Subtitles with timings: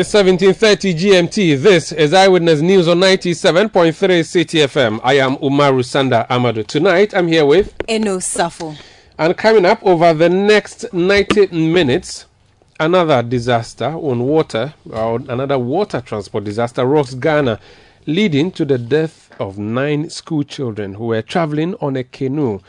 [0.00, 1.60] It's 1730 GMT.
[1.60, 3.90] This is Eyewitness News on 97.3
[4.22, 5.00] Citi FM.
[5.02, 6.64] I am Umaru Sanda Amadu.
[6.64, 8.78] Tonight I'm here with Eno Safo.
[9.18, 12.26] And coming up over the next 90 minutes,
[12.78, 17.58] another disaster on water, or another water transport disaster rocks Ghana,
[18.06, 22.60] leading to the death of nine school children who were traveling on a canoe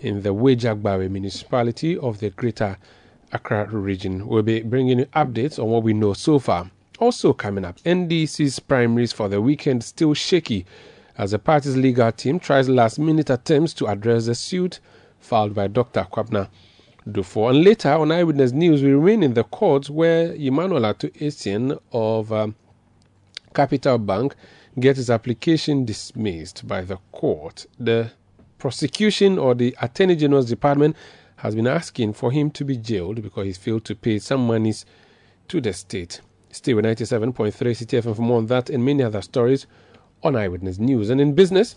[0.00, 2.78] in the Weija-Gbawe municipality of the Greater
[3.32, 4.26] Accra region.
[4.26, 6.68] We'll be bringing you updates on what we know so far.
[7.00, 10.66] Also coming up, NDC's primaries for the weekend still shaky
[11.16, 14.80] as the party's legal team tries last-minute attempts to address the suit
[15.18, 16.06] filed by Dr.
[16.12, 16.50] Kwabena
[17.08, 17.50] Duffuor.
[17.50, 22.54] And later on Eyewitness News, we remain in the courts where Emmanuel Essien of um,
[23.54, 24.34] Capital Bank
[24.78, 27.64] gets his application dismissed by the court.
[27.78, 28.12] The
[28.58, 30.96] prosecution or the Attorney General's Department
[31.36, 34.84] has been asking for him to be jailed because he failed to pay some monies
[35.48, 36.20] to the state.
[36.52, 39.66] Stay with 97.3 Citi FM for more on that and many other stories
[40.22, 41.10] on Eyewitness News.
[41.10, 41.76] And in business,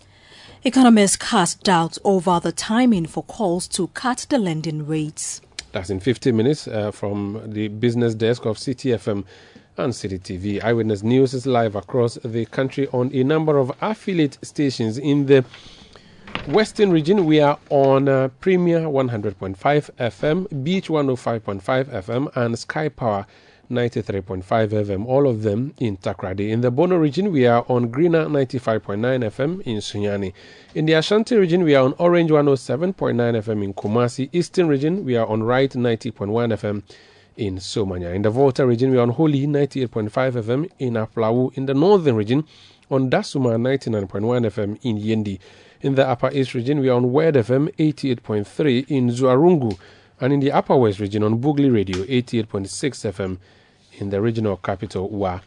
[0.66, 5.40] Economists cast doubt over the timing for calls to cut the lending rates.
[5.72, 9.24] That's in 15 minutes uh, from the business desk of Citi FM
[9.76, 10.62] and Citi TV.
[10.62, 15.44] Eyewitness News is live across the country on a number of affiliate stations in the
[16.46, 23.26] Western region, we are on uh, Premier 100.5 FM, Beach 105.5 FM, and Sky Power
[23.74, 26.50] 93.5 FM, all of them in Takoradi.
[26.50, 30.32] In the Bono region, we are on Greener 95.9 FM in Sunyani.
[30.74, 34.28] In the Ashanti region, we are on Orange 107.9 FM in Kumasi.
[34.32, 36.12] Eastern region, we are on Right 90.1
[36.54, 36.82] FM
[37.36, 38.14] in Somanya.
[38.14, 41.52] In the Volta region, we are on Holy 98.5 FM in Aflao.
[41.54, 42.44] In the Northern region,
[42.90, 45.38] on Dasuma 99.1 FM in Yendi.
[45.80, 49.78] In the Upper East region, we are on Word FM 88.3 in Zuarungu,
[50.20, 53.38] and in the Upper West region on Bugli Radio 88.6 FM
[53.98, 55.40] in the regional capital, Wa.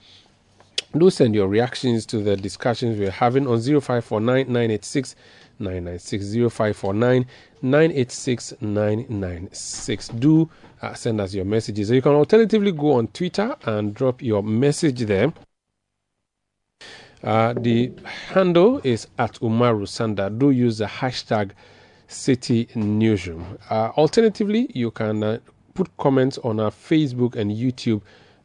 [0.97, 5.15] Do send your reactions to the discussions we're having on 0549 986
[5.59, 7.25] 996 0549
[7.61, 10.07] 986 996.
[10.09, 10.49] Do
[10.81, 11.89] uh, send us your messages.
[11.89, 15.33] You can alternatively go on Twitter and drop your message there.
[17.23, 20.35] Uh, the handle is at Umaru Sanda.
[20.37, 21.51] Do use the hashtag
[22.07, 23.57] Citi Newsroom.
[23.69, 25.39] Uh, alternatively, you can uh,
[25.73, 28.01] put comments on our Facebook and YouTube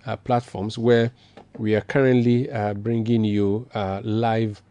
[0.06, 1.10] uh, platforms where
[1.58, 4.62] we are currently uh, bringing you uh, live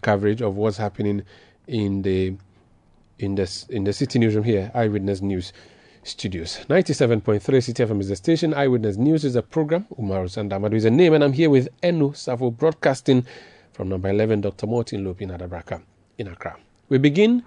[0.00, 1.22] coverage of what's happening
[1.66, 2.34] in the
[3.18, 5.52] in the in the Citi Newsroom here, Eyewitness News
[6.02, 6.58] studios.
[6.68, 8.52] 97.3 Citi FM is the station.
[8.54, 9.86] Eyewitness News is a program.
[9.98, 13.24] Umaru Sanda Amadu is a name, and I'm here with Eno Safo Broadcasting
[13.72, 14.66] from number 11, Dr.
[14.66, 15.82] Martin Lopin Adabraka
[16.18, 16.56] in Accra.
[16.88, 17.42] We begin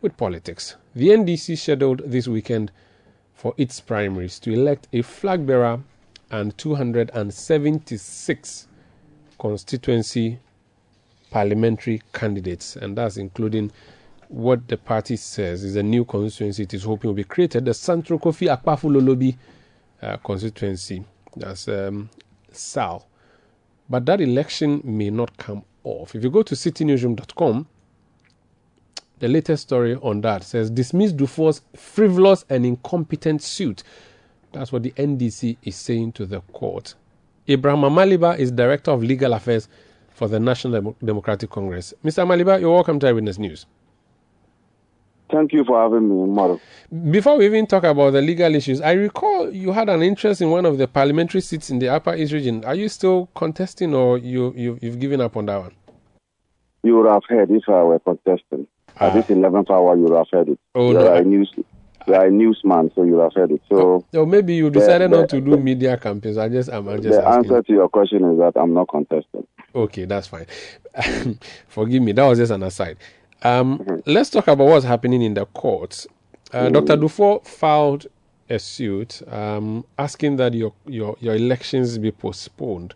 [0.00, 0.76] with politics.
[0.94, 2.70] The NDC scheduled this weekend
[3.34, 5.80] for its primaries to elect a flag bearer
[6.30, 8.68] and 276
[9.38, 10.38] constituency
[11.30, 13.70] parliamentary candidates, and that's including
[14.28, 17.70] what the party says is a new constituency it is hoping will be created, the
[17.70, 19.36] Santro Kofi Akpafulolobi
[20.02, 21.04] uh, constituency.
[21.36, 22.10] That's um,
[22.50, 23.06] Sal.
[23.88, 26.14] But that election may not come off.
[26.14, 27.68] If you go to citinewsroom.com,
[29.18, 33.82] the latest story on that says dismiss Duffuor's frivolous and incompetent suit.
[34.56, 36.94] That's what the NDC is saying to the court.
[37.46, 39.68] Abraham Amaliba is Director of Legal Affairs
[40.08, 41.92] for the National Demo- Democratic Congress.
[42.02, 42.24] Mr.
[42.24, 43.66] Amaliba, you're welcome to Eyewitness News.
[45.30, 46.58] Thank you for having me, Maru.
[47.10, 50.50] Before we even talk about the legal issues, I recall you had an interest in
[50.50, 52.64] one of the parliamentary seats in the Upper East region.
[52.64, 55.72] Are you still contesting, or you, you you've given up on that one?
[56.82, 58.66] You would have heard if I were contesting.
[58.98, 59.14] At ah.
[59.14, 60.58] this 11th hour, you would have heard it.
[60.74, 61.08] Oh, no.
[61.08, 61.52] are a news,
[62.06, 63.60] you are a newsman, so you have heard it.
[63.68, 66.38] So Or maybe you decided the- not to do media campaigns.
[66.38, 67.44] I just I'm, I'm just the asking.
[67.52, 69.46] answer to your question is that I'm not contesting.
[69.74, 70.46] Okay, that's fine.
[71.68, 72.12] Forgive me.
[72.12, 72.96] That was just an aside.
[73.42, 74.10] Um, Mm-hmm.
[74.10, 76.06] Let's talk about what's happening in the courts.
[76.52, 76.96] Uh, Dr.
[76.96, 78.06] Duffuor filed
[78.48, 82.94] a suit um, asking that your, your, your elections be postponed.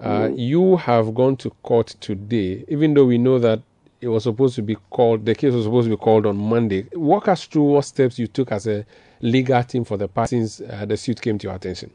[0.00, 0.36] Uh, Mm-hmm.
[0.38, 3.60] You have gone to court today, even though we know that
[4.00, 6.86] it was supposed to be called, the case was supposed to be called on Monday.
[6.92, 8.86] Walk us through what steps you took as a
[9.20, 11.90] legal team for the party since uh, the suit came to your attention.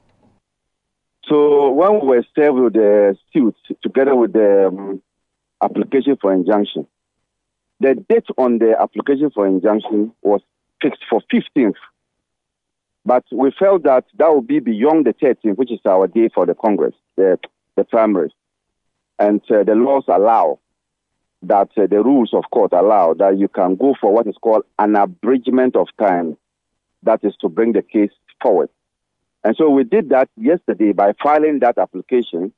[1.29, 5.01] So when we were served with the suit together with the um,
[5.61, 6.85] application for injunction,
[7.79, 10.41] the date on the application for injunction was
[10.81, 11.75] fixed for 15th.
[13.05, 16.45] But we felt that that would be beyond the 13th, which is our day for
[16.45, 17.37] the Congress, the,
[17.75, 18.31] the primaries.
[19.19, 20.59] And uh, the laws allow
[21.43, 24.63] that uh, the rules of court allow that you can go for what is called
[24.79, 26.37] an abridgment of time.
[27.03, 28.11] That is to bring the case
[28.41, 28.69] forward.
[29.43, 32.53] And so we did that yesterday by filing that application,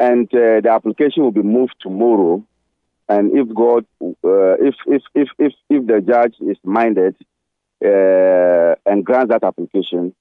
[0.00, 2.42] and uh, the application will be moved tomorrow.
[3.08, 7.16] And if God, uh, if, if if if if the judge is minded
[7.84, 10.14] uh, and grants that application,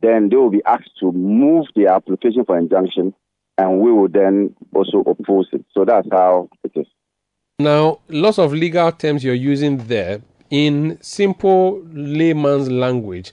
[0.00, 3.12] then they will be asked to move the application for injunction,
[3.58, 5.64] and we will then also oppose it.
[5.74, 6.86] So that's how it is.
[7.58, 13.32] Now, lots of legal terms you're using there in simple layman's language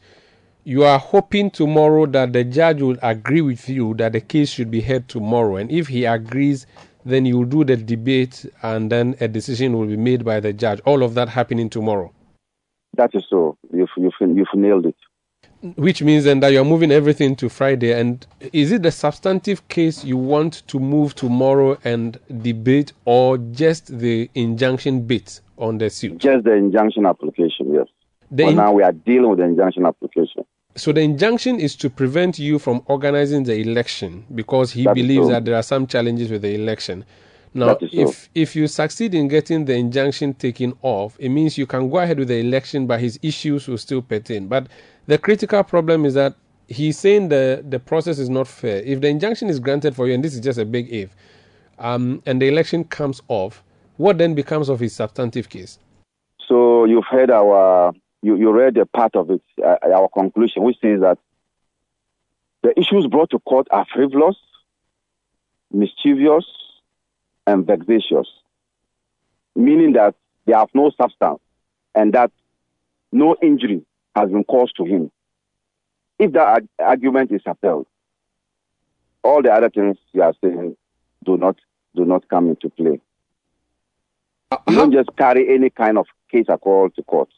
[0.69, 4.69] you are hoping tomorrow that the judge will agree with you that the case should
[4.69, 5.55] be heard tomorrow.
[5.55, 6.67] And if he agrees,
[7.03, 10.53] then you will do the debate and then a decision will be made by the
[10.53, 10.79] judge.
[10.85, 12.13] All of that happening tomorrow.
[12.97, 13.57] That is so.
[13.73, 14.95] You've, you've, you've nailed it.
[15.75, 17.91] Which means then that you're moving everything to Friday.
[17.91, 23.99] And is it the substantive case you want to move tomorrow and debate, or just
[23.99, 26.17] the injunction bit on the suit?
[26.19, 27.87] Just the injunction application, yes.
[28.31, 30.45] The in- now we are dealing with the injunction application.
[30.75, 35.27] So the injunction is to prevent you from organizing the election because he that believes
[35.27, 37.03] that there are some challenges with the election.
[37.53, 41.89] Now, if if you succeed in getting the injunction taken off, it means you can
[41.89, 44.47] go ahead with the election, but his issues will still pertain.
[44.47, 44.67] But
[45.09, 46.35] the critical problem is that
[46.67, 48.77] he's saying the the process is not fair.
[48.83, 51.15] If the injunction is granted for you, and this is just a big if,
[51.79, 53.63] um, and the election comes off,
[53.97, 55.79] what then becomes of his substantive case?
[56.47, 57.91] So you've heard our
[58.21, 61.17] you, you read a part of it, uh, our conclusion, which says that
[62.61, 64.37] the issues brought to court are frivolous,
[65.71, 66.45] mischievous,
[67.47, 68.27] and vexatious,
[69.55, 70.13] meaning that
[70.45, 71.39] they have no substance
[71.95, 72.31] and that
[73.11, 73.83] no injury
[74.19, 75.11] has been caused to him.
[76.17, 77.87] If that argument is upheld,
[79.23, 80.75] all the other things you are saying
[81.25, 81.57] do not
[81.95, 82.99] do not come into play.
[84.51, 87.29] Uh, you don't just carry any kind of case at all to court.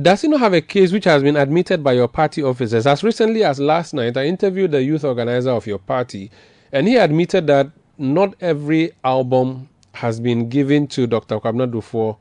[0.00, 2.86] Does he not have a case which has been admitted by your party officers?
[2.86, 6.30] As recently as last night, I interviewed the youth organizer of your party,
[6.72, 11.40] and he admitted that not every album has been given to Dr.
[11.40, 12.16] Kwabena Duffuor,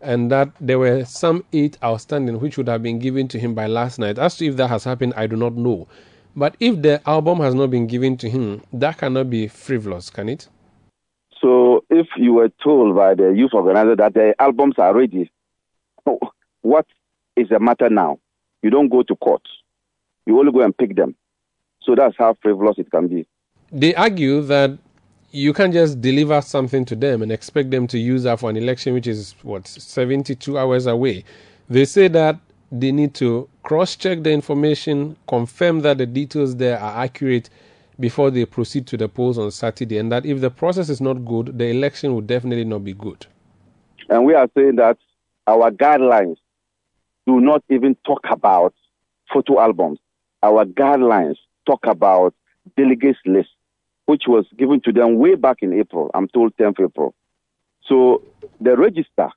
[0.00, 3.66] and that there were some eight outstanding which would have been given to him by
[3.66, 4.18] last night.
[4.18, 5.88] As to if that has happened, I do not know.
[6.36, 10.28] But if the album has not been given to him, that cannot be frivolous, can
[10.28, 10.48] it?
[11.40, 15.30] So, if you were told by the youth organizer that the albums are ready,
[16.06, 16.18] oh,
[16.62, 16.86] what
[17.36, 18.18] is the matter now?
[18.62, 19.42] You don't go to court.
[20.26, 21.14] You only go and pick them.
[21.82, 23.26] So that's how frivolous it can be.
[23.72, 24.78] They argue that
[25.32, 28.56] you can't just deliver something to them and expect them to use that for an
[28.56, 31.24] election which is what 72 hours away.
[31.68, 32.38] They say that
[32.72, 37.50] they need to cross check the information, confirm that the details there are accurate
[37.98, 41.24] before they proceed to the polls on Saturday, and that if the process is not
[41.24, 43.26] good, the election will definitely not be good.
[44.08, 44.98] And we are saying that
[45.46, 46.36] our guidelines
[47.26, 48.74] do not even talk about
[49.32, 49.98] photo albums.
[50.42, 51.36] Our guidelines
[51.66, 52.34] talk about
[52.76, 53.50] delegates list,
[54.06, 56.10] which was given to them way back in April.
[56.14, 57.14] I'm told 10th April.
[57.84, 58.22] So
[58.60, 59.30] the register,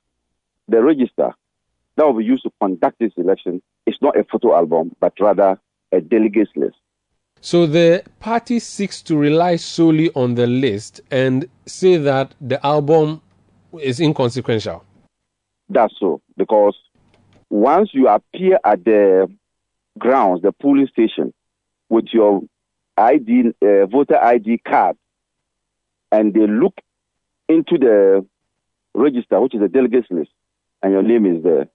[0.68, 1.32] the register
[1.96, 5.58] that will be used to conduct this election is not a photo album, but rather
[5.92, 6.76] a delegates list.
[7.40, 13.20] So the party seeks to rely solely on the list and say that the album
[13.80, 14.82] is inconsequential.
[15.68, 16.76] That's so, because
[17.50, 19.30] once you appear at the
[19.98, 21.32] grounds, the polling station,
[21.88, 22.42] with your
[22.96, 24.96] ID, uh, voter ID card,
[26.12, 26.74] and they look
[27.48, 28.26] into the
[28.94, 30.30] register, which is a delegates list,
[30.82, 31.68] and your name is there,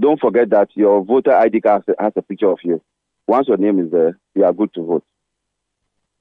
[0.00, 2.80] don't forget that your voter ID card has a picture of you.
[3.26, 5.04] Once your name is there, you are good to vote.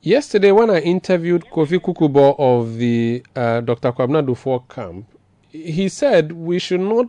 [0.02, 3.92] Yesterday, when I interviewed Kofi Kukubo of the uh, Dr.
[3.92, 5.08] Kwabena Duffuor camp,
[5.50, 7.08] he said we should not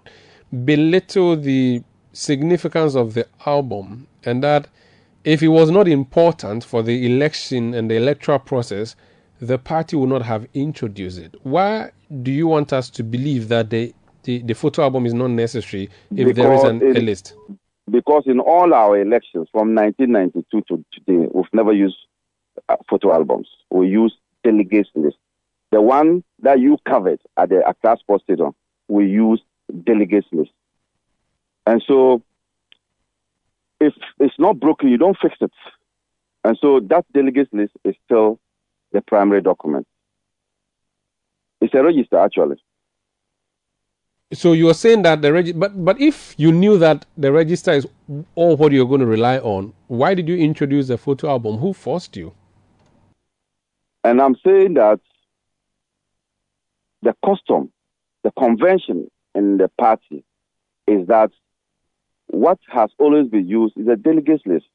[0.64, 1.82] belittle the
[2.12, 4.68] significance of the album and that
[5.28, 8.96] if it was not important for the election and the electoral process,
[9.42, 11.34] the party would not have introduced it.
[11.42, 11.90] Why
[12.22, 15.90] do you want us to believe that the, the, the photo album is not necessary
[16.10, 17.34] if because there is an, a list?
[17.90, 21.98] Because in all our elections from 1992 to today, we've never used
[22.70, 23.48] uh, photo albums.
[23.70, 25.20] We use delegates lists.
[25.72, 28.54] The one that you covered at the Accra Sports Stadium,
[28.88, 29.42] we use
[29.84, 30.52] delegates list.
[31.66, 32.22] And so,
[33.80, 35.52] if it's not broken, you don't fix it.
[36.44, 38.38] And so that delegates list is still
[38.92, 39.86] the primary document.
[41.60, 42.56] It's a register, actually.
[44.32, 47.72] So you are saying that the register, but but if you knew that the register
[47.72, 47.86] is
[48.34, 51.56] all what you're going to rely on, why did you introduce the photo album?
[51.56, 52.34] Who forced you?
[54.04, 55.00] And I'm saying that
[57.02, 57.72] the custom,
[58.22, 60.24] the convention in the party
[60.86, 61.30] is that
[62.28, 64.66] what has always been used is a delegates list.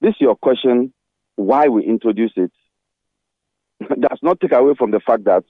[0.00, 0.92] This is your question,
[1.36, 2.52] why we introduce it.
[3.88, 5.44] Does not take away from the fact that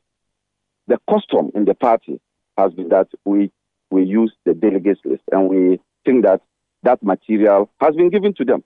[0.89, 2.21] the custom in the party
[2.59, 3.51] has been that we
[3.91, 6.41] we use the delegates list and we think that
[6.83, 8.65] that material has been given to them.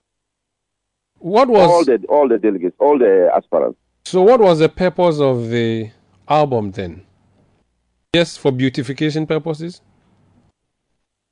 [1.19, 3.79] What was all the all the delegates, all the aspirants.
[4.05, 5.91] So, what was the purpose of the
[6.29, 7.03] album then?
[8.15, 9.83] Just for beautification purposes?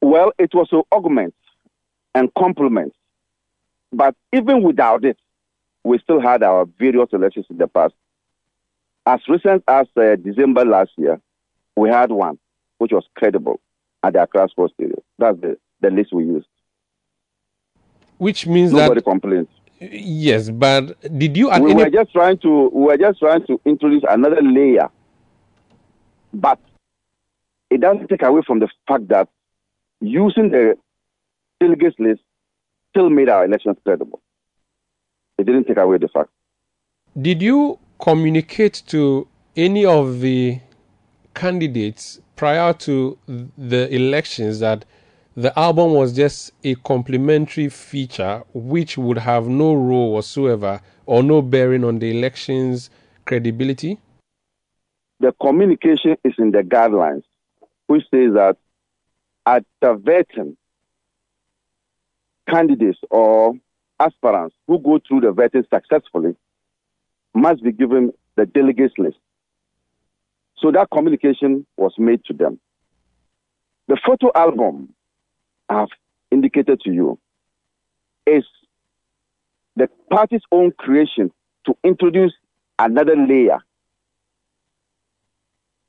[0.05, 1.35] Well, it was to augment
[2.15, 2.95] and complement.
[3.91, 5.17] But even without it,
[5.83, 7.95] we still had our various elections in the past.
[9.07, 11.19] As recent as uh, December last year,
[11.75, 12.39] we had one
[12.77, 13.61] which was credible
[14.03, 15.01] at the Accra Sports Stadium.
[15.19, 16.49] That's the, the list we used.
[18.19, 19.49] Which means Nobody that complained.
[19.81, 24.03] yes, but did you We were just trying to we were just trying to introduce
[24.07, 24.91] another layer,
[26.35, 26.59] but
[27.71, 29.31] it doesn't take away from the fact that
[30.01, 30.77] using the
[31.61, 32.21] delegates list
[32.91, 34.21] still made our elections credible.
[35.39, 36.31] It didn't take away the fact.
[37.21, 40.61] did you communicate to any of the
[41.35, 44.85] candidates prior to the elections that
[45.37, 51.43] the album was just a complementary feature which would have no role whatsoever or no
[51.43, 52.91] bearing on the election's
[53.25, 53.99] credibility?
[55.21, 57.23] The communication is in the guidelines,
[57.87, 58.57] which says that
[59.47, 60.57] at the vetting,
[62.49, 63.55] candidates or
[64.01, 66.35] aspirants who go through the vetting successfully
[67.35, 69.17] must be given the delegates list.
[70.59, 72.59] So that communication was made to them.
[73.89, 74.95] The photo album
[75.69, 75.89] I've
[76.31, 77.19] indicated to you
[78.27, 78.45] is
[79.77, 81.31] the party's own creation
[81.67, 82.33] to introduce
[82.79, 83.59] another layer.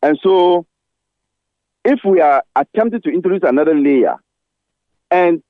[0.01, 0.65] And so,
[1.85, 4.15] if we are attempting to introduce another layer
[5.11, 5.41] and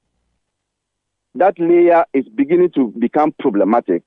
[1.34, 4.04] that layer is beginning to become problematic,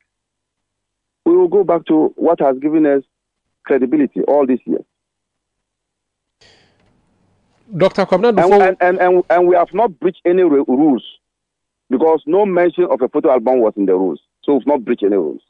[1.24, 3.02] we will go back to what has given us
[3.64, 4.84] credibility all these years.
[7.76, 8.06] Dr.
[8.06, 11.04] Kwabena And, and, and, and, and we have not breached any ru- rules
[11.90, 14.20] because no mention of a photo album was in the rules.
[14.42, 15.42] So we've not breached any rules.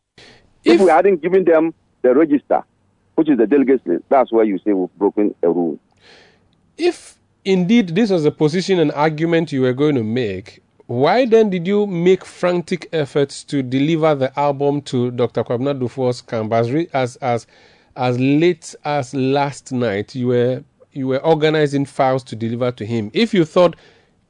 [0.65, 2.63] If, If- we hadn't given them the register,
[3.15, 5.79] which is the delegates list, that's where you say we've broken a rule.
[6.79, 11.51] If indeed this was a position and argument you were going to make, why then
[11.51, 15.45] did you make frantic efforts to deliver the album to Dr.
[15.45, 17.47] Kwabena Duffuor's camp as, re- as as
[17.97, 20.15] as late as last night?
[20.15, 23.11] You were you were organizing files to deliver to him.
[23.13, 23.77] If you thought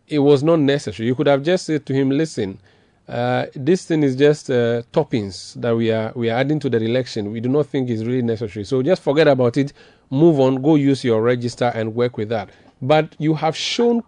[0.09, 2.59] it was not necessary, you could have just said to him, "Listen,
[3.09, 6.79] uh, this thing is just uh, toppings that we are we are adding to the
[6.79, 7.31] election.
[7.31, 8.65] We do not think is really necessary.
[8.65, 9.73] So just forget about it.
[10.11, 10.63] Move on.
[10.63, 12.51] Go use your register and work with that."
[12.81, 14.03] But you have shown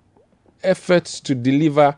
[0.63, 1.97] efforts to deliver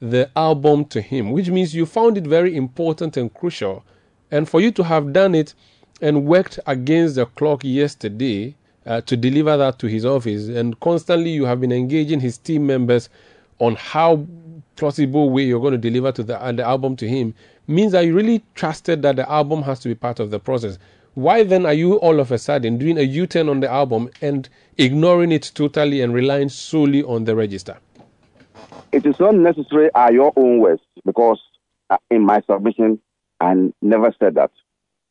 [0.00, 3.84] the album to him, which means you found it very important and crucial.
[4.30, 5.54] And for you to have done it
[6.00, 8.54] and worked against the clock yesterday
[8.86, 12.66] uh, to deliver that to his office, and constantly you have been engaging his team
[12.66, 13.08] members
[13.58, 14.26] on how
[14.76, 17.34] plausible way you're going to deliver to the, uh, the album to him,
[17.66, 20.78] means that you really trusted that the album has to be part of the process.
[21.14, 24.10] Why then are you all of a sudden doing a U turn on the album
[24.22, 24.48] and
[24.78, 27.78] ignoring it totally and relying solely on the register?
[28.92, 31.40] It is not necessary are your own words because
[31.90, 33.00] uh, in my submission,
[33.40, 34.52] I never said that.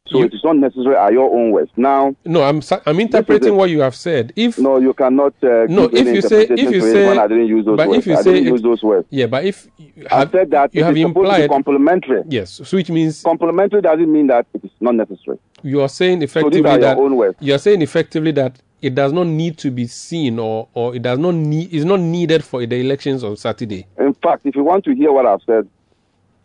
[0.10, 1.72] So You- it is not necessary are your own words.
[1.78, 4.34] Now, No, I'm I'm interpreting what you have said.
[4.36, 5.34] If no, you cannot.
[5.44, 8.00] Uh, No, if you say- if you say- I didn't use those but words.
[8.00, 9.08] if you I say use those words.
[9.12, 11.50] yeah, but if you I have, said that you have is supposed to be implied
[11.50, 12.24] complementary.
[12.28, 15.38] yes, so which means Complementary doesn't mean that it is not necessary.
[15.62, 19.12] you are saying So effectively are your that you are saying effectively that it does
[19.14, 22.66] not need to be seen or or it does not need is not needed for
[22.66, 23.86] the elections on Saturday.
[24.00, 25.68] In fact, if you want to hear what I've said,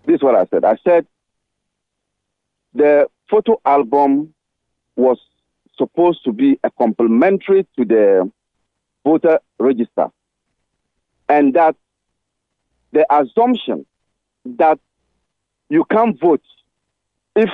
[0.04, 0.64] this is what I said.
[0.64, 1.06] I said
[2.75, 4.34] the photo album
[4.96, 5.18] was
[5.76, 8.30] supposed to be a complementary to the
[9.04, 10.08] voter register,
[11.28, 11.76] and that
[12.92, 13.84] the assumption
[14.44, 14.78] that
[15.68, 16.42] you can't vote
[17.34, 17.50] if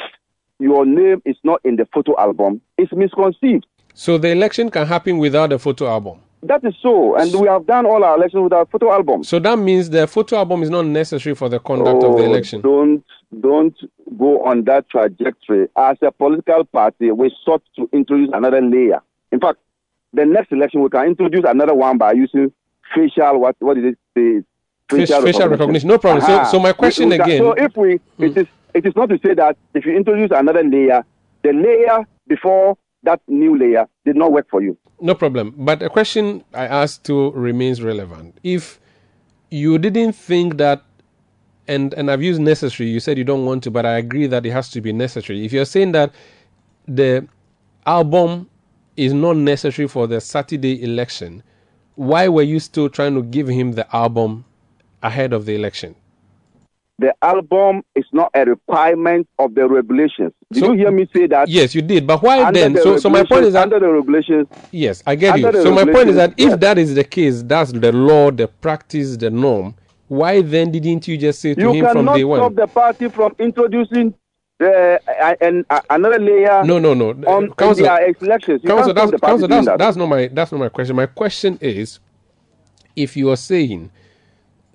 [0.59, 3.67] your name is not in the photo album is misconceived.
[3.95, 6.21] So the election can happen without a photo album.
[6.43, 9.25] That is so, and we have done all our elections with our photo album.
[9.25, 12.25] So that means the photo album is not necessary for the conduct oh, of the
[12.25, 12.63] election.
[12.63, 13.05] Don't
[13.41, 13.77] don't
[14.19, 15.69] go on that trajectory.
[15.77, 19.03] As a political party, we sought to introduce another layer.
[19.33, 19.59] In fact,
[20.15, 22.53] the next election we can introduce another one by using
[22.95, 24.45] facial what what is it?
[24.89, 25.51] Facial, facial recognition.
[25.51, 25.89] recognition.
[25.89, 26.25] No problem.
[26.25, 27.39] So so my question again.
[27.39, 28.31] so if we mm.
[28.31, 31.05] it is it is not to say that if you introduce another layer,
[31.43, 34.77] the layer before that new layer did not work for you.
[35.01, 35.55] No problem.
[35.57, 38.39] But the question I asked to remains relevant.
[38.43, 38.79] If
[39.51, 40.83] you didn't think that
[41.67, 44.45] and and I've used necessary, you said you don't want to, but I agree that
[44.45, 45.45] it has to be necessary.
[45.45, 46.13] If you're saying that
[46.87, 47.27] the
[47.87, 48.51] album
[48.97, 51.43] is not necessary for the Saturday election,
[51.95, 54.45] why were you still trying to give him the album
[55.03, 55.95] ahead of the election?
[57.01, 60.33] The album is not a requirement of the regulations.
[60.53, 61.49] Did so, you hear me say that?
[61.49, 62.07] Yes, you did.
[62.07, 62.75] But why then?
[62.75, 64.49] The so, so my point is that under the regulations.
[64.71, 65.51] Yes, I get you.
[65.51, 66.59] So my point is that if yes.
[66.59, 69.75] that is the case, that's the law, the practice, the norm.
[70.09, 72.39] Why then didn't you just say to you him from day one?
[72.39, 74.13] You cannot stop the party from introducing
[74.61, 74.99] uh,
[75.41, 76.63] and uh, another layer.
[76.65, 77.13] No, no, no.
[77.27, 78.61] On council, their elections.
[78.67, 79.79] council, that's, council that's, that.
[79.79, 80.97] that's not my that's not my question.
[80.97, 81.99] My question is,
[82.95, 83.91] if you are saying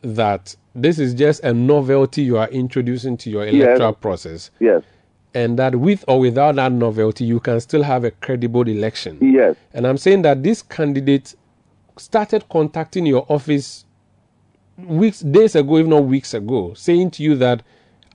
[0.06, 3.98] that this is just a novelty you are introducing to your electoral yes.
[4.02, 4.84] process, yes,
[5.34, 9.56] and that with or without that novelty, you can still have a credible election, yes,
[9.74, 11.36] and I'm saying that this candidate
[11.98, 13.86] started contacting your office
[14.78, 17.64] weeks, days ago, if not weeks ago, saying to you that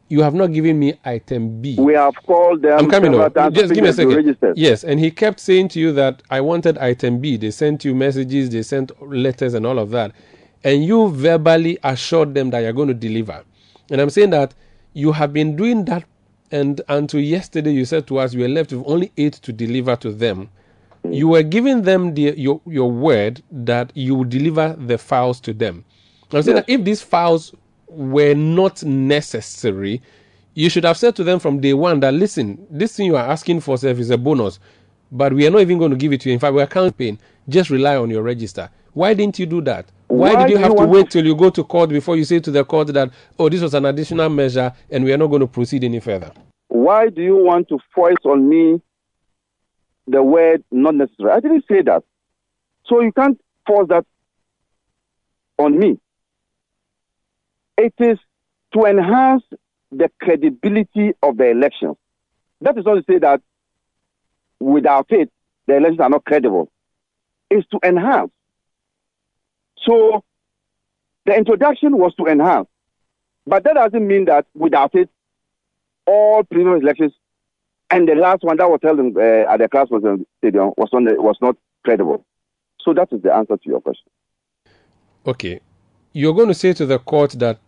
[0.08, 1.76] you have not given me item B.
[1.78, 2.80] We have called them.
[2.80, 3.12] I'm coming.
[3.52, 4.36] Just give me a second.
[4.56, 7.36] Yes, and he kept saying to you that I wanted item B.
[7.36, 10.10] They sent you messages, they sent letters, and all of that,
[10.64, 13.44] and you verbally assured them that you're going to deliver.
[13.90, 14.54] And I'm saying that
[14.92, 16.04] you have been doing that,
[16.50, 19.96] and until yesterday you said to us you were left with only eight to deliver
[19.96, 20.50] to them.
[21.04, 21.16] Mm.
[21.16, 25.52] You were giving them the, your your word that you would deliver the files to
[25.52, 25.84] them.
[26.32, 26.66] I'm saying yes.
[26.66, 27.54] that if these files
[27.88, 30.00] were not necessary,
[30.54, 33.28] you should have said to them from day one that listen, this thing you are
[33.28, 34.60] asking for self is a bonus,
[35.10, 36.34] but we are not even going to give it to you.
[36.34, 37.18] In fact, we are campaign.
[37.48, 38.70] Just rely on your register.
[38.92, 39.86] Why didn't you do that?
[40.08, 41.10] Why, Why did you have you to wait to...
[41.10, 43.74] till you go to court before you say to the court that, oh, this was
[43.74, 46.32] an additional measure and we are not going to proceed any further?
[46.68, 48.80] Why do you want to force on me
[50.06, 51.30] the word not necessary?
[51.30, 52.02] I didn't say that.
[52.86, 54.04] So you can't force that
[55.58, 56.00] on me.
[57.78, 58.18] It is
[58.74, 59.44] to enhance
[59.92, 61.96] the credibility of the elections.
[62.60, 63.40] That is not to say that
[64.58, 65.30] without it,
[65.66, 66.70] the elections are not credible.
[67.50, 68.30] It's to enhance.
[69.86, 70.24] So
[71.26, 72.68] the introduction was to enhance.
[73.46, 75.08] But that doesn't mean that without it,
[76.06, 77.12] all previous elections
[77.90, 79.88] and the last one that was held in, uh, at the Class
[80.38, 82.24] Stadium was, on the, was not credible.
[82.80, 84.06] So that is the answer to your question.
[85.26, 85.60] Okay.
[86.12, 87.58] You're going to say to the court that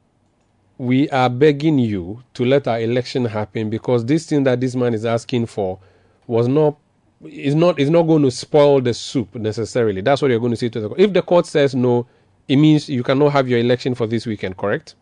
[0.79, 4.95] we are begging you to let our election happen because this thing that this man
[4.95, 5.79] is asking for
[6.27, 6.77] was not
[7.25, 10.01] is not is not going to spoil the soup necessarily.
[10.01, 11.01] That's what you're going to say to the court.
[11.01, 12.07] If the court says no,
[12.49, 14.95] it means you cannot have your election for this weekend, correct?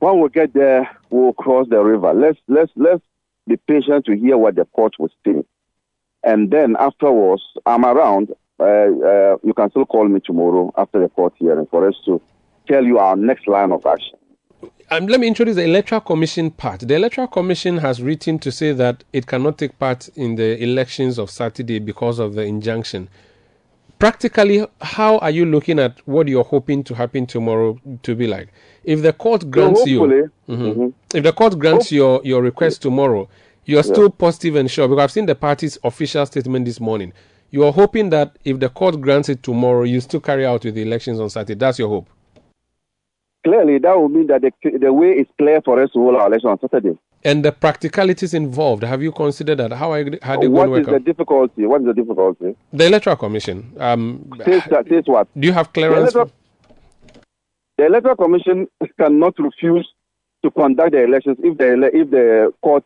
[0.00, 2.12] When we get there, we'll cross the river.
[2.14, 3.02] Let's let's let's
[3.46, 5.44] be patient to hear what the court will say,
[6.22, 8.32] and then afterwards, I'm around.
[8.60, 12.20] Uh, uh, you can still call me tomorrow after the court hearing for us to
[12.66, 14.17] tell you our next line of action.
[14.90, 16.80] Um, let me introduce the Electoral Commission part.
[16.80, 21.18] The Electoral Commission has written to say that it cannot take part in the elections
[21.18, 23.10] of Saturday because of the injunction.
[23.98, 28.48] Practically, how are you looking at what you're hoping to happen tomorrow to be like?
[28.82, 30.88] If the court grants so you, mm-hmm, mm-hmm.
[31.14, 33.28] if the court grants your, your request tomorrow,
[33.66, 33.92] you're yeah.
[33.92, 37.12] still positive and sure because I've seen the party's official statement this morning.
[37.50, 40.76] You are hoping that if the court grants it tomorrow, you still carry out with
[40.76, 41.56] the elections on Saturday.
[41.56, 42.08] That's your hope
[43.48, 46.26] clearly that would mean that the, the way is clear for us to hold our
[46.26, 46.98] election on Saturday.
[47.24, 49.72] And the practicalities involved, have you considered that?
[49.72, 51.66] How are how they what going to work the difficulty?
[51.66, 52.56] What is the difficulty?
[52.72, 53.72] The Electoral Commission.
[53.78, 55.26] Um, says, says what?
[55.38, 56.12] Do you have clearance?
[56.12, 56.32] The Electoral,
[57.78, 59.88] the Electoral Commission cannot refuse
[60.44, 62.84] to conduct the elections if the if the court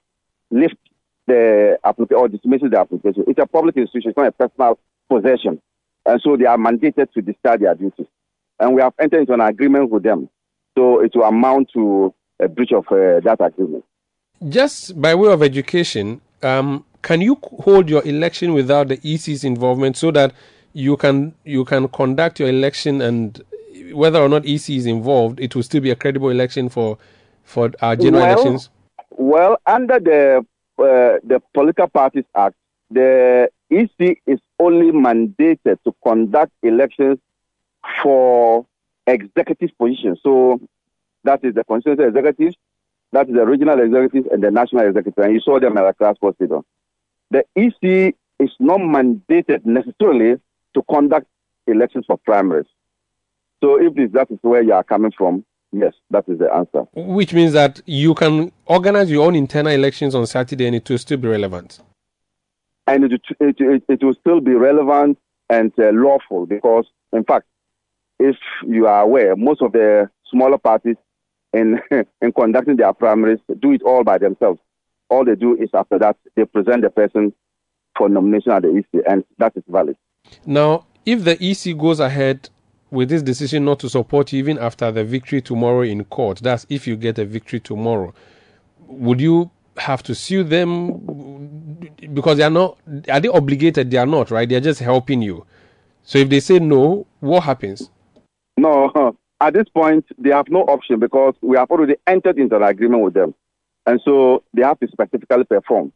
[0.50, 0.78] lifts
[1.26, 3.24] the application or dismisses the application.
[3.26, 4.78] It's a public institution, it's not a personal
[5.10, 5.60] possession.
[6.06, 8.06] And so they are mandated to discharge their duties.
[8.58, 10.28] And we have entered into an agreement with them
[10.76, 13.84] so it will amount to a breach of uh, that agreement.
[14.48, 19.96] Just by way of education, um, can you hold your election without the EC's involvement
[19.96, 20.32] so that
[20.72, 23.42] you can you can conduct your election and
[23.92, 26.98] whether or not EC is involved, it will still be a credible election for
[27.44, 28.70] for our general well, elections?
[29.10, 30.46] Well, under the
[30.78, 32.56] uh, the Political Parties Act,
[32.90, 37.18] the EC is only mandated to conduct elections
[38.02, 38.66] for
[39.06, 40.20] executive positions.
[40.22, 40.60] So
[41.24, 42.56] that is the constituency executives,
[43.12, 45.24] that is the regional executives, and the national executive.
[45.24, 46.64] And you saw them at the class hospital.
[47.30, 50.40] The EC is not mandated necessarily
[50.74, 51.26] to conduct
[51.66, 52.66] elections for primaries.
[53.62, 56.82] So if this, that is where you are coming from, yes, that is the answer.
[56.94, 60.98] Which means that you can organize your own internal elections on Saturday and it will
[60.98, 61.80] still be relevant.
[62.86, 67.46] And it, it, it, it will still be relevant and uh, lawful because, in fact,
[68.22, 70.96] if you are aware, most of the smaller parties
[71.52, 71.80] in,
[72.22, 74.60] in conducting their primaries do it all by themselves.
[75.10, 77.32] All they do is after that, they present the person
[77.98, 79.96] for nomination at the EC, and that is valid.
[80.46, 82.48] Now, if the EC goes ahead
[82.90, 86.64] with this decision not to support you even after the victory tomorrow in court, that's
[86.70, 88.14] if you get a victory tomorrow,
[88.86, 91.88] would you have to sue them?
[92.14, 92.78] Because they are not
[93.10, 93.90] are they obligated?
[93.90, 94.48] They are not right?
[94.48, 95.44] They're just helping you.
[96.04, 97.90] So if they say no what happens
[98.56, 102.62] no at this point they have no option because we have already entered into an
[102.62, 103.34] agreement with them.
[103.84, 105.92] And so they have to specifically perform.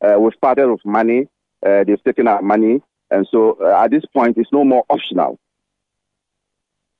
[0.00, 1.28] Uh, we've started with money.
[1.64, 2.82] Uh, they've taken our money.
[3.10, 5.38] And so uh, at this point it's no more optional.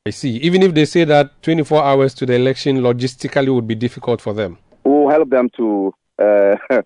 [0.07, 0.37] I see.
[0.38, 4.33] Even if they say that 24 hours to the election logistically would be difficult for
[4.33, 4.57] them.
[4.85, 6.81] We'll help them to uh, uh,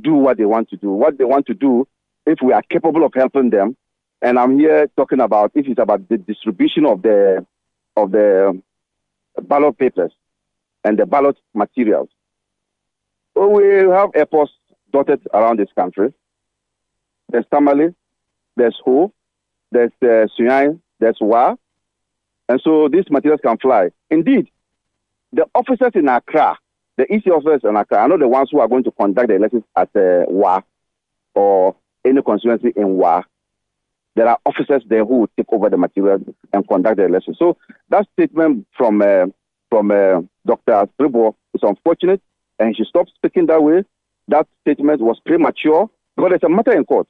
[0.00, 0.90] do what they want to do.
[0.90, 1.86] What they want to do,
[2.24, 3.76] if we are capable of helping them,
[4.22, 7.46] and I'm here talking about if it's about the distribution of the
[7.96, 8.60] of the
[9.42, 10.12] ballot papers
[10.84, 12.08] and the ballot materials.
[13.34, 14.52] We have airports
[14.92, 16.12] dotted around this country.
[17.30, 17.94] There's Tamale,
[18.56, 19.12] there's Ho,
[19.70, 21.56] there's uh, Sunyani, there's Wa,
[22.48, 23.90] and so these materials can fly.
[24.10, 24.48] Indeed,
[25.32, 26.58] the officers in Accra
[26.96, 29.36] the EC officers in Accra are not the ones who are going to conduct the
[29.36, 30.60] elections at uh, WA
[31.34, 33.22] or any constituency in WA.
[34.14, 36.18] There are officers there who will take over the material
[36.52, 37.36] and conduct the elections.
[37.38, 37.56] So
[37.88, 39.26] that statement from uh,
[39.70, 40.86] from uh, Dr.
[41.00, 42.20] Tribo is unfortunate,
[42.58, 43.84] and she stopped speaking that way.
[44.28, 47.08] That statement was premature because it's a matter in court.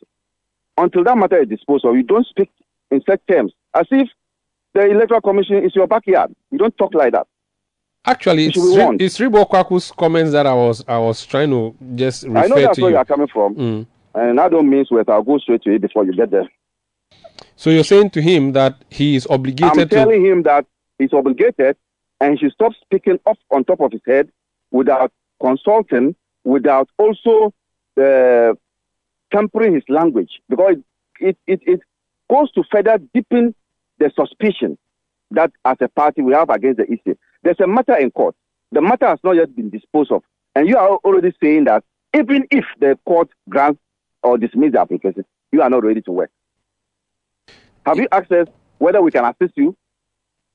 [0.79, 2.51] Until that matter is disposed of, you don't speak
[2.91, 4.09] in such terms as if
[4.75, 6.35] the Electoral Commission is your backyard.
[6.51, 7.27] You don't talk like that.
[8.05, 8.57] Actually, it's,
[9.19, 12.45] Serebour Quaicoe's comments that I was I was trying to just refer to.
[12.45, 12.95] I know that's where you.
[12.95, 13.87] you are coming from, Mm.
[14.15, 15.09] and I don't mean sweat.
[15.09, 16.49] I'll go straight to it before you get there.
[17.57, 20.67] So you're saying to him that he is obligated I'm to telling him that
[20.99, 21.77] he's obligated,
[22.21, 24.31] and he should stop speaking off on top of his head
[24.71, 26.15] without consulting,
[26.45, 27.53] without also
[28.01, 28.55] uh,
[29.33, 30.77] tempering his language, because
[31.21, 31.81] it, it, it
[32.31, 33.55] goes to further deepen
[33.99, 34.79] the suspicion
[35.31, 37.17] that as a party we have against the EC.
[37.43, 38.35] There's a matter in court.
[38.71, 40.23] The matter has not yet been disposed of.
[40.55, 43.81] And you are already saying that even if the court grants
[44.23, 46.31] or dismisses the application, you are not ready to work.
[47.87, 48.47] Have you asked us
[48.79, 49.77] whether we can assist you?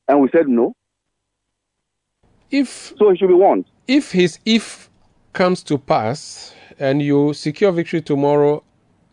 [0.08, 0.74] And we said no.
[2.50, 3.66] if So he should be warned.
[3.88, 4.90] if his if
[5.34, 8.64] comes to pass and you secure victory tomorrow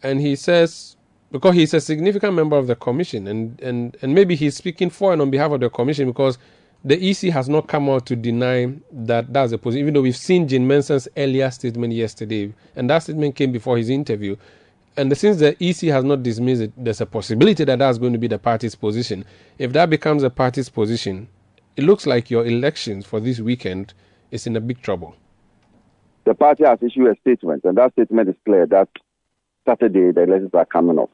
[0.02, 0.96] and he says
[1.32, 5.12] because he's a significant member of the commission and, and, and maybe he's speaking for
[5.12, 6.38] and on behalf of the commission because
[6.84, 10.16] the EC has not come out to deny that that's a position, even though we've
[10.16, 14.36] seen Jean Mensa's earlier statement yesterday, and that statement came before his interview.
[14.96, 18.18] And since the EC has not dismissed it, there's a possibility that that's going to
[18.18, 19.24] be the party's position.
[19.58, 21.28] If that becomes a party's position,
[21.76, 23.92] it looks like your elections for this weekend
[24.30, 25.16] is in a big trouble.
[26.24, 28.88] The party has issued a statement, and that statement is clear that
[29.66, 31.10] Saturday the elections are coming off.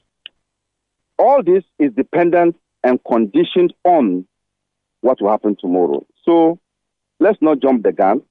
[1.19, 4.27] All this is dependent and conditioned on
[5.01, 6.05] what will happen tomorrow.
[6.25, 6.59] So
[7.19, 8.23] let's not jump the gun.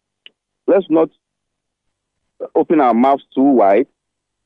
[0.67, 1.09] Let's not
[2.55, 3.87] open our mouths too wide,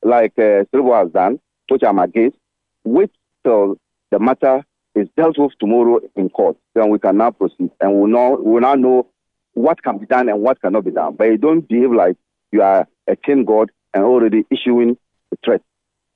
[0.04, 2.36] like uh, Silva has done, which I'm against.
[2.84, 3.10] Wait
[3.44, 3.76] till
[4.10, 4.64] the matter
[4.94, 6.56] is dealt with tomorrow in court.
[6.74, 9.08] Then we can now proceed, and we'll know we'll now know
[9.54, 11.16] what can be done and what cannot be done.
[11.16, 12.16] But you don't behave like
[12.52, 14.96] you are a king god and already issuing
[15.32, 15.62] a threat.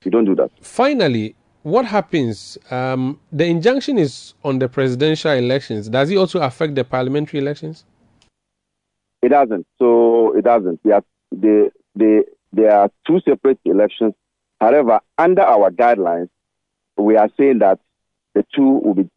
[0.05, 0.51] You don't do that.
[0.61, 2.57] Finally, what happens?
[2.71, 5.89] Um, the injunction is on the presidential elections.
[5.89, 7.85] Does it also affect the parliamentary elections?
[9.21, 9.67] It doesn't.
[9.77, 10.79] So it doesn't.
[10.83, 12.21] They are, they, they,
[12.53, 14.13] they are two separate elections.
[14.59, 16.29] However, under our guidelines,
[16.97, 17.79] we are saying that
[18.33, 19.09] the two will be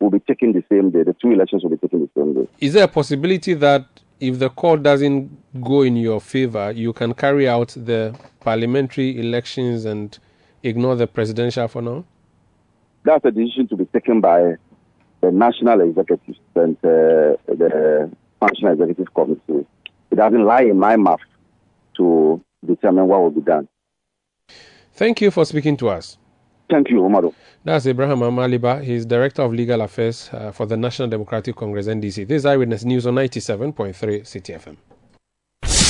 [0.00, 1.02] will be taken the same day.
[1.02, 2.48] The two elections will be taken the same day.
[2.60, 3.86] Is there a possibility that
[4.20, 5.30] if the court doesn't
[5.62, 10.18] go in your favor, you can carry out the parliamentary elections and
[10.62, 12.04] ignore the presidential for now?
[13.04, 14.56] That's a decision to be taken by
[15.20, 18.10] the national executives and uh, the
[18.42, 19.66] national executive committee.
[20.10, 21.20] It doesn't lie in my mouth
[21.96, 23.68] to determine what will be done.
[24.94, 26.18] Thank you for speaking to us.
[26.68, 27.32] Thank you, Omaro.
[27.64, 28.82] That's Abraham Amaliba.
[28.82, 32.26] He's Director of Legal Affairs uh, for the National Democratic Congress, NDC.
[32.26, 34.76] This is Eyewitness News on 97.3 Citi FM.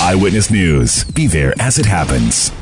[0.02, 1.04] Eyewitness News.
[1.04, 2.52] Be there as it happens.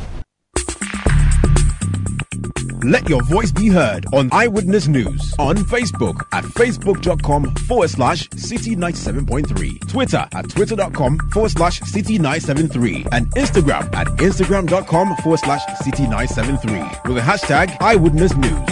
[2.85, 8.77] Let your voice be heard on Eyewitness News on Facebook at facebook.com forward slash citi
[8.77, 16.01] 97.3, Twitter at twitter.com forward slash citi 973, and Instagram at instagram.com forward slash citi
[16.01, 18.68] 973 with the hashtag Eyewitness News.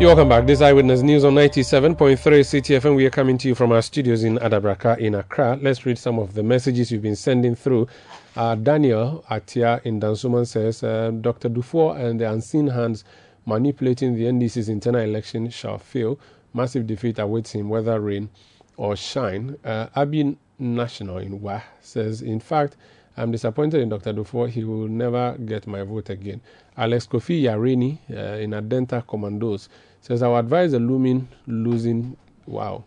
[0.00, 0.46] You're welcome back.
[0.46, 2.96] This is Eyewitness News on 97.3 Citi FM.
[2.96, 5.58] We are coming to you from our studios in Adabraka in Accra.
[5.60, 7.88] Let's read some of the messages you've been sending through.
[8.38, 11.48] Uh, Daniel Atia in Dansoman says uh, Dr.
[11.48, 13.02] Duffuor and the unseen hands
[13.46, 16.20] manipulating the NDC's internal election shall fail.
[16.54, 18.30] Massive defeat awaits him, whether rain
[18.76, 19.56] or shine.
[19.64, 22.76] Uh, Abin National in Wa says, In fact,
[23.16, 24.12] I'm disappointed in Dr.
[24.12, 24.48] Duffuor.
[24.48, 26.40] He will never get my vote again.
[26.76, 29.68] Alex Kofi Yarini uh, in Adenta Commandos
[30.00, 32.16] says, I would advise the looming losing.
[32.46, 32.84] Wow.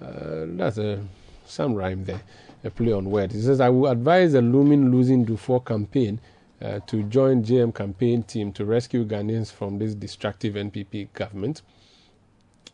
[0.00, 1.02] Uh, that's a
[1.48, 2.20] some rhyme there,
[2.64, 3.34] a play on words.
[3.34, 6.20] He says, I will advise the looming losing Duffuor campaign
[6.60, 11.62] uh, to join JM campaign team to rescue Ghanaians from this destructive NPP government.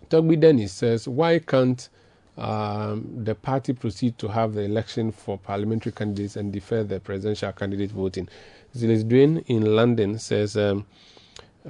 [0.09, 1.89] Togbi Dennis says, Why can't
[2.37, 7.53] um, the party proceed to have the election for parliamentary candidates and defer the presidential
[7.53, 8.29] candidate voting?
[8.75, 10.87] Zilis Dwayne in London says, um,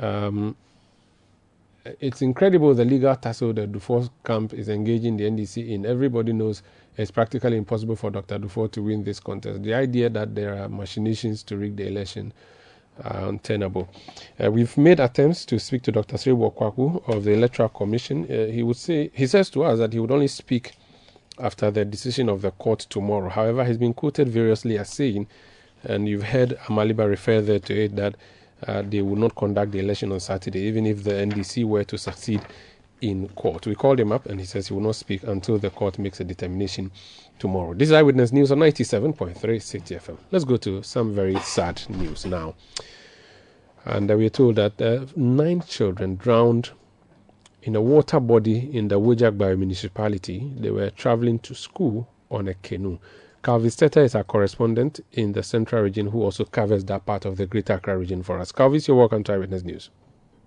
[0.01, 0.57] um,
[2.01, 5.85] It's incredible the legal tussle the Duffuor camp is engaging the NDC in.
[5.85, 6.63] Everybody knows
[6.97, 8.39] it's practically impossible for Dr.
[8.39, 9.63] Duffuor to win this contest.
[9.63, 12.33] The idea that there are machinations to rig the election
[13.03, 13.89] are untenable.
[14.43, 16.17] Uh, we've made attempts to speak to Dr.
[16.17, 18.25] Serebour Quaicoe of the Electoral Commission.
[18.25, 20.73] Uh, he would say he says to us that he would only speak
[21.41, 23.29] after the decision of the court tomorrow.
[23.29, 25.27] However, he's been quoted variously as saying,
[25.83, 28.15] and you've heard Amaliba refer there to it, that
[28.67, 31.99] uh, they will not conduct the election on Saturday, even if the NDC were to
[31.99, 32.41] succeed
[33.05, 33.67] in court.
[33.67, 36.21] We called him up and he says he will not speak until the court makes
[36.21, 36.91] a determination
[37.39, 37.75] tomorrow.
[37.75, 40.17] This is Eyewitness News on 97.3 Citi FM.
[40.31, 42.55] Let's go to some very sad news now.
[43.85, 46.71] And uh, we are told that uh, nine children drowned
[47.63, 50.51] in a water body in the Weija-Gbawe municipality.
[50.57, 52.99] They were traveling to school on a canoe.
[53.43, 57.37] Calvis Teta is our correspondent in the central region who also covers that part of
[57.37, 58.51] the Greater Accra region for us.
[58.51, 59.91] Calvis, you're welcome to Eyewitness News.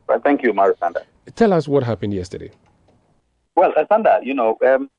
[0.08, 1.04] Well, thank you, Marisanda.
[1.36, 2.52] Tell us what happened yesterday.
[3.56, 4.90] Well, Sanda, you know, um,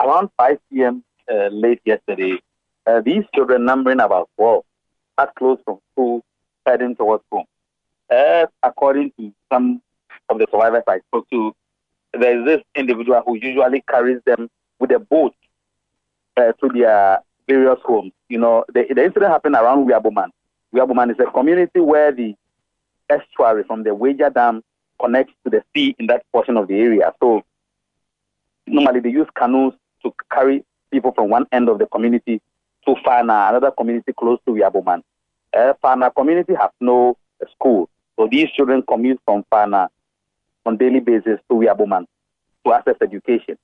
[0.00, 1.04] around 5 p.m.
[1.30, 2.38] Uh, late yesterday,
[2.86, 4.64] uh, these children, numbering about 12,
[5.18, 6.24] had closed from school
[6.66, 7.44] heading towards home.
[8.10, 9.82] Uh, according to some
[10.28, 11.54] of the survivors I spoke to,
[12.18, 14.48] there is this individual who usually carries them
[14.80, 15.34] with a boat
[16.36, 18.12] uh, to their various homes.
[18.28, 20.28] You know, the, the incident happened around Wiaboman.
[20.74, 22.34] Wiaboman is a community where the
[23.10, 24.62] estuary from the Weija Dam
[25.00, 27.12] connects to the sea in that portion of the area.
[27.20, 27.44] So
[28.66, 32.40] normally they use canoes to carry people from one end of the community
[32.86, 35.02] to Fana, another community close to Yaboman.
[35.56, 37.16] Uh, Fana community has no
[37.52, 39.88] school, so these children commute from Fana
[40.66, 42.06] on daily basis to Yaboman
[42.66, 43.56] to access education.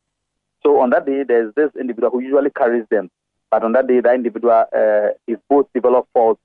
[0.62, 3.10] So on that day, there's this individual who usually carries them,
[3.50, 6.40] but on that day, that individual, uh, his boat developed faults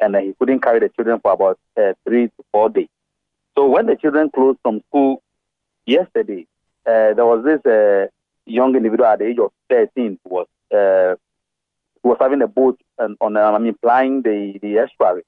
[0.00, 2.88] and he couldn't carry the children for about uh, three to four days.
[3.56, 5.22] So when the children closed from school
[5.86, 6.46] yesterday,
[6.86, 8.06] uh, there was this uh,
[8.46, 11.14] young individual at the age of 13 who was uh,
[12.02, 15.22] who was having a boat and on I mean plying the the estuary.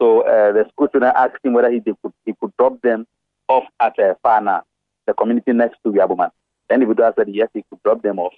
[0.00, 3.06] So uh, the school student asked him whether he could he could drop them
[3.48, 4.62] off at uh, Fana,
[5.06, 6.30] the community next to Yabuman.
[6.68, 8.34] The individual said yes, he could drop them off.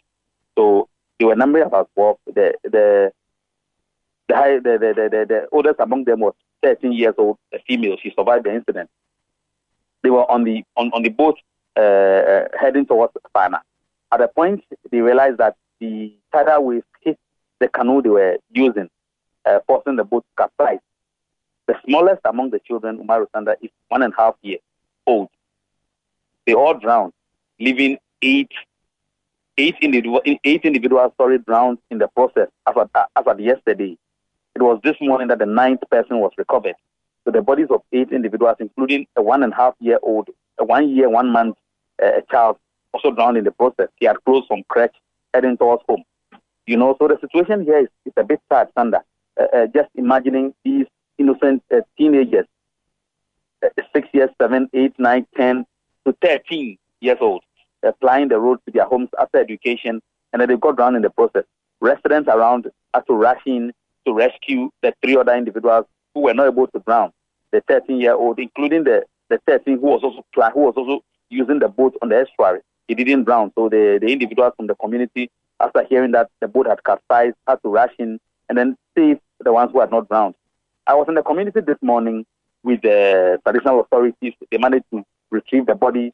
[0.56, 2.16] So they were numbering about 12.
[2.34, 3.12] The the
[4.30, 7.96] the, high, the, the, the, the oldest among them was 13 years old, a female.
[8.02, 8.88] She survived the incident.
[10.02, 11.36] They were on the on, on the boat
[11.76, 13.60] uh, heading towards Fana.
[14.12, 17.18] At a point, they realized that the tidal wave hit
[17.58, 18.88] the canoe they were using,
[19.44, 20.78] uh, forcing the boat to capsize.
[21.66, 24.60] The smallest among the children, Umaru Sanda, is one and a half years
[25.06, 25.28] old.
[26.46, 27.12] They all drowned,
[27.58, 28.52] leaving eight
[29.58, 33.96] eight, individual, eight individuals sorry, drowned in the process as of, as of yesterday.
[34.54, 36.74] It was this morning that the ninth person was recovered.
[37.24, 40.64] So the bodies of eight individuals, including a one and a half year old, a
[40.64, 41.56] one year, one month
[42.02, 42.56] uh, child,
[42.92, 43.88] also drowned in the process.
[43.96, 44.94] He had closed from crèche
[45.32, 46.02] heading towards home.
[46.66, 49.00] You know, so the situation here is, is a bit sad, Sanda.
[49.40, 50.86] Uh, uh, just imagining these
[51.18, 52.46] innocent uh, teenagers,
[53.64, 55.64] uh, six years, seven, eight, nine, ten
[56.06, 57.42] to 13 years old,
[57.82, 60.00] applying the road to their homes after education,
[60.32, 61.44] and then they got drowned in the process.
[61.80, 63.72] Residents around had to rush in
[64.06, 67.12] to rescue the three other individuals who were not able to drown.
[67.52, 71.96] The 13-year-old, including the, the 13 who was also who was also using the boat
[72.02, 73.52] on the estuary, he didn't drown.
[73.56, 77.62] So the, the individuals from the community, after hearing that the boat had capsized, had
[77.62, 80.34] to rush in and then save the ones who had not drowned.
[80.86, 82.26] I was in the community this morning
[82.62, 84.34] with the traditional authorities.
[84.50, 86.12] They managed to retrieve the body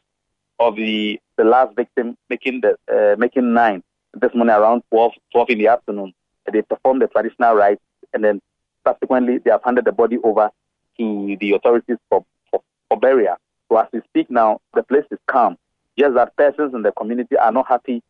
[0.58, 3.82] of the, the last victim, making the uh, making nine
[4.14, 6.12] this morning around 12, 12 in the afternoon.
[6.52, 7.82] They performed the traditional rites,
[8.12, 8.40] and then
[8.86, 10.50] subsequently they have handed the body over
[10.98, 13.36] to the authorities for, for, for burial.
[13.68, 15.56] So as we speak now, the place is calm.
[15.98, 18.02] Just that persons in the community are not happy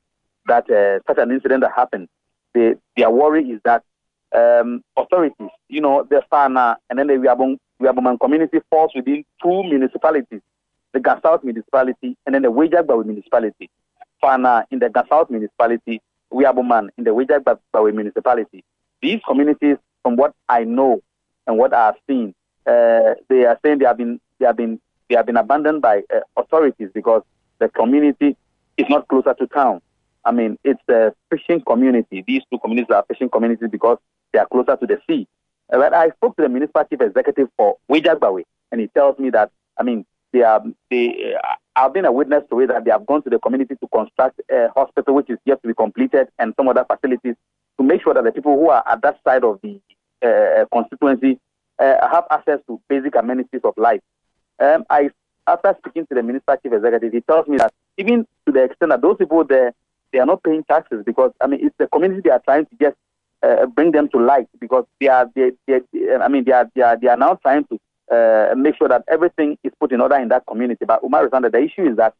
[0.46, 2.08] that uh, such an incident that happened.
[2.54, 3.82] They, their worry is that
[4.34, 9.62] um, authorities, you know, the Fana and then the Wiabong, Wiabong community falls within two
[9.64, 10.40] municipalities,
[10.92, 13.70] the Ga South municipality and then the Weija-Gbawe municipality.
[14.22, 16.00] Fana in the Ga South municipality,
[16.32, 18.64] Wiaboman in the Weija-Gbawe municipality.
[19.02, 21.02] These communities, from what I know
[21.46, 22.34] and what I have seen,
[22.66, 26.02] uh, they are saying they have been they have been they have been abandoned by
[26.14, 27.22] uh, authorities because
[27.58, 28.36] the community
[28.76, 29.80] is not closer to town.
[30.24, 32.24] I mean, it's a fishing community.
[32.26, 33.98] These two communities are fishing communities because
[34.32, 35.28] they are closer to the sea.
[35.72, 39.30] Uh, but I spoke to the municipal chief executive for Weija-Gbawe, and he tells me
[39.30, 40.04] that, I mean,
[40.36, 43.30] they are, they, uh, I've been a witness to it that they have gone to
[43.30, 46.84] the community to construct a hospital which is yet to be completed and some other
[46.84, 47.36] facilities
[47.78, 49.80] to make sure that the people who are at that side of the
[50.22, 51.38] uh, constituency
[51.78, 54.00] uh, have access to basic amenities of life.
[54.58, 55.10] Um, I,
[55.46, 58.90] after speaking to the municipal chief executive, he tells me that even to the extent
[58.90, 59.72] that those people there,
[60.12, 62.76] they are not paying taxes because I mean it's the community they are trying to
[62.80, 62.96] just
[63.42, 65.80] uh, bring them to light because they are they, they,
[66.20, 67.78] I mean they are they are they are now trying to
[68.10, 70.84] uh, make sure that everything is put in order in that community.
[70.84, 72.14] But Umar that the issue is that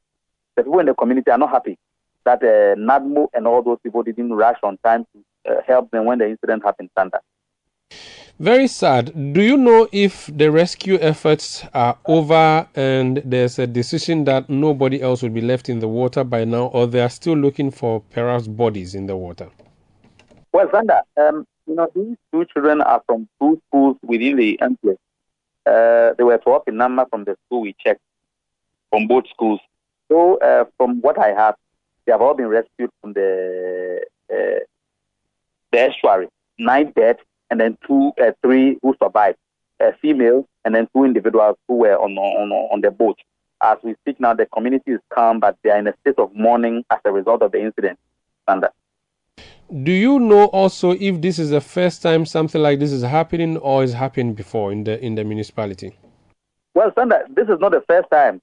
[0.57, 1.79] the people in the community are not happy
[2.27, 6.05] that uh, NADMO and all those people didn't rush on time to uh, help them
[6.05, 6.90] when the incident happened.
[6.99, 7.20] Sanda.
[8.38, 9.33] Very sad.
[9.33, 15.01] Do you know if the rescue efforts are over and there's a decision that nobody
[15.01, 18.03] else will be left in the water by now, or they are still looking for
[18.11, 19.49] perhaps bodies in the water?
[20.53, 24.99] Well, Sanda, um, you know, these two children are from two schools within the MPS.
[25.66, 28.00] Uh, they were 12 in number from the school we checked,
[28.90, 29.61] from both schools.
[30.09, 31.57] So, uh, from what I have,
[32.05, 34.61] they have all been rescued from the, uh,
[35.72, 36.29] the estuary.
[36.59, 37.18] Nine dead
[37.50, 39.38] and then two, uh, three who survived,
[39.81, 43.18] a female, and then two individuals who were on, on, on the boat.
[43.62, 46.35] As we speak now, the community is calm, but they are in a state of
[46.35, 47.98] mourning as a result of the incident.
[48.48, 48.64] And
[49.83, 53.57] do you know also if this is the first time something like this is happening
[53.59, 55.96] or is happening before in the in the municipality?
[56.74, 58.40] Well, Sanda, this is not the first time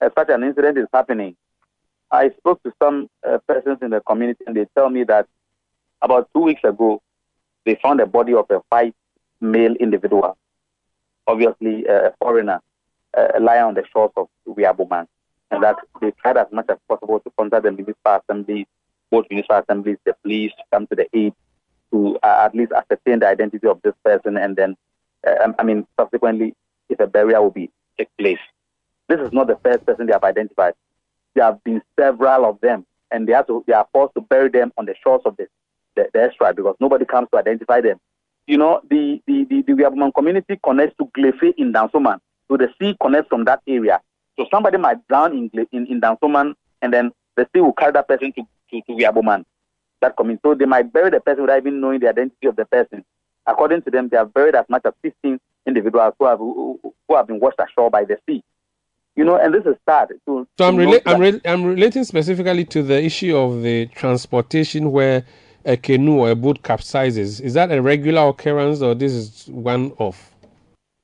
[0.00, 1.36] uh, such an incident is happening.
[2.10, 5.26] I spoke to some uh, persons in the community, and they tell me that
[6.02, 7.00] about two weeks ago,
[7.64, 8.94] they found a body of a white
[9.40, 10.36] male individual,
[11.26, 12.60] obviously a foreigner,
[13.16, 15.06] uh, lying on the shores of Wiaboman,
[15.50, 18.66] and that they tried as much as possible to contact the municipal assemblies,
[19.10, 21.32] both municipal assemblies, the police, come to the aid
[21.92, 24.76] to uh, at least ascertain the identity of this person, and then,
[25.26, 26.54] uh, I mean, subsequently,
[26.88, 28.38] if a burial will be take place.
[29.08, 30.74] This is not the first person they have identified.
[31.34, 34.48] There have been several of them, and they have to, they are forced to bury
[34.48, 35.46] them on the shores of the
[35.96, 37.98] the, the because nobody comes to identify them.
[38.46, 42.18] You know, the the the, the Wiaboman community connects to Glefe in Dansoman,
[42.48, 44.00] so the sea connects from that area.
[44.38, 48.08] So somebody might drown in in, in Dansoman, and then the sea will carry that
[48.08, 49.44] person to to, to Wiaboman,
[50.00, 50.40] that community.
[50.44, 53.04] So they might bury the person without even knowing the identity of the person.
[53.46, 56.78] According to them, they have buried as much as 15 individuals who have who,
[57.08, 58.42] who have been washed ashore by the sea.
[59.16, 60.08] You know, and this is sad.
[60.26, 64.92] To, so I'm, rela- I'm, re- I'm relating specifically to the issue of the transportation
[64.92, 65.24] where
[65.64, 67.40] a canoe or a boat capsizes.
[67.40, 70.32] Is that a regular occurrence or this is one off?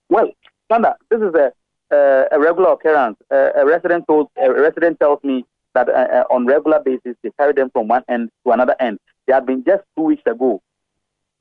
[0.08, 0.30] Well,
[0.70, 1.52] Sanda, this is a,
[1.94, 3.18] uh, a regular occurrence.
[3.30, 5.44] Uh, a resident told a resident tells me
[5.76, 8.98] that uh, on regular basis they carry them from one end to another end.
[9.26, 10.62] There had been just two weeks ago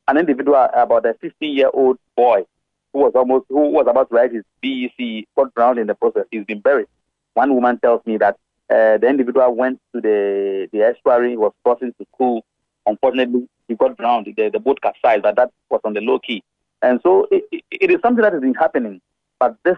[0.07, 2.45] an individual about a 15 year old boy
[2.93, 6.25] who was almost who was about to write his BEC got drowned in the process.
[6.31, 6.87] He's been buried.
[7.33, 8.35] One woman tells me that
[8.69, 12.45] uh, the individual went to the the estuary, was crossing to school,
[12.85, 14.27] unfortunately, he got drowned.
[14.35, 16.43] The, the boat capsized, but that was on the low key.
[16.81, 19.01] And so it, it, it is something that has been happening,
[19.39, 19.77] but this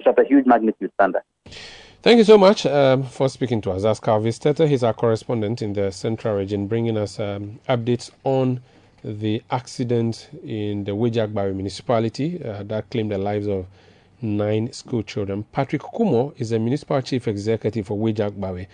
[0.00, 1.22] is of a huge magnitude standard.
[2.04, 3.82] Thank you so much um, for speaking to us.
[3.82, 4.68] That's Calvis Tete.
[4.68, 8.60] He's our correspondent in the central region, bringing us um, updates on
[9.02, 13.64] the accident in the Weija-Gbawe municipality uh, that claimed the lives of
[14.20, 15.44] nine school children.
[15.44, 18.66] Patrick Kumor is the municipal chief executive for Weija-Gbawe.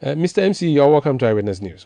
[0.00, 0.38] Uh, Mr.
[0.38, 1.84] MC, you're welcome to Eyewitness News.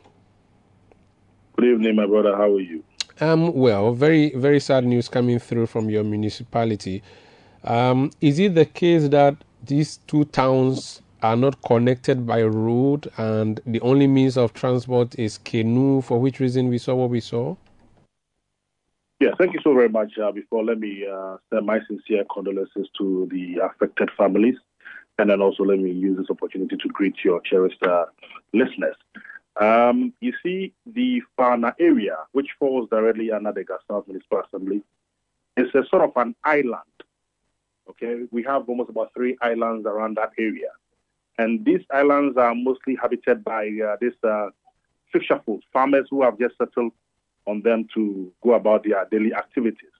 [1.56, 2.36] Good evening, my brother.
[2.36, 2.84] How are you?
[3.20, 7.02] Um, well, very, very sad news coming through from your municipality.
[7.64, 9.34] Um, is it the case that
[9.64, 15.38] these two towns are not connected by road and the only means of transport is
[15.38, 17.54] canoe, for which reason we saw what we saw?
[19.20, 20.18] Yeah, thank you so very much.
[20.18, 24.56] Uh, before, let me uh, send my sincere condolences to the affected families.
[25.18, 28.06] And then also, let me use this opportunity to greet your cherished uh,
[28.52, 28.96] listeners.
[29.60, 34.82] Um, you see, the Fana area, which falls directly under the Ga South Municipal Assembly,
[35.56, 36.82] is a sort of an island.
[37.90, 40.70] Okay, we have almost about three islands around that area.
[41.38, 44.50] And these islands are mostly habited by uh, these uh,
[45.12, 46.92] fisher folk, farmers who have just settled
[47.46, 49.90] on them to go about their daily activities.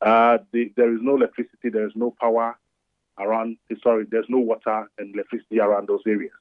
[0.00, 2.56] Uh, the, there is no electricity, there is no power
[3.18, 6.32] around, sorry, there's no water and electricity around those areas.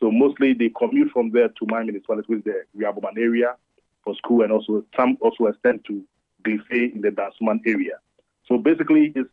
[0.00, 3.54] So mostly they commute from there to my municipality, which is the Riaboman area
[4.02, 6.04] for school, and also some also extend to
[6.44, 7.98] Glefe in the Dansoman area.
[8.46, 9.30] So basically, it's,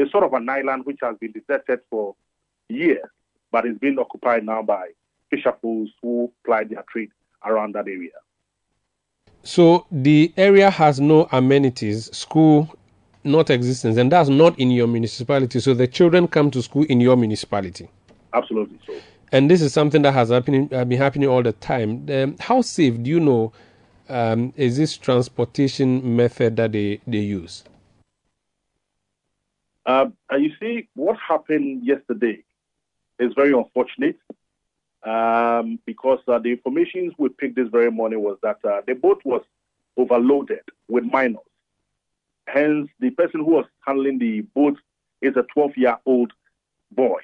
[0.00, 2.14] it's sort of an island which has been deserted for
[2.68, 3.04] years,
[3.52, 4.88] but it's been occupied now by
[5.30, 7.10] fisher who ply their trade
[7.44, 8.10] around that area.
[9.42, 12.74] So the area has no amenities, school
[13.24, 15.60] not existence, and that's not in your municipality.
[15.60, 17.88] So the children come to school in your municipality.
[18.32, 18.94] Absolutely so
[19.32, 22.06] and this is something that has happening, uh, been happening all the time.
[22.10, 23.52] Um, how safe do you know
[24.08, 27.64] um, is this transportation method that they, they use?
[29.90, 30.06] Uh,
[30.38, 32.44] you see, what happened yesterday
[33.18, 34.18] is very unfortunate
[35.02, 39.20] um, because uh, the information we picked this very morning was that uh, the boat
[39.24, 39.42] was
[39.96, 41.42] overloaded with minors.
[42.46, 44.78] Hence, the person who was handling the boat
[45.22, 46.32] is a 12 year old
[46.92, 47.20] boy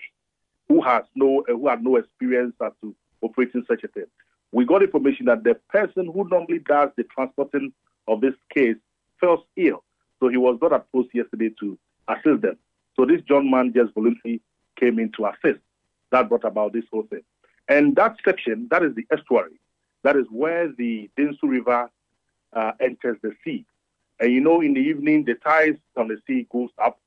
[0.69, 4.07] who has no who had no experience as to operating such a thing.
[4.51, 7.73] We got information that the person who normally does the transporting
[8.09, 8.77] of this case
[9.21, 9.85] fell ill,
[10.19, 12.57] so he was not at post yesterday to assist them.
[12.95, 14.41] So this John man just voluntarily
[14.79, 15.61] came in to assist.
[16.13, 17.23] That brought about this whole thing.
[17.69, 19.61] And that section, that is the estuary.
[20.05, 21.91] That is where the Densu River
[22.53, 23.67] uh, enters the sea.
[24.21, 26.99] And you know, in the evening, the tides on the sea goes up,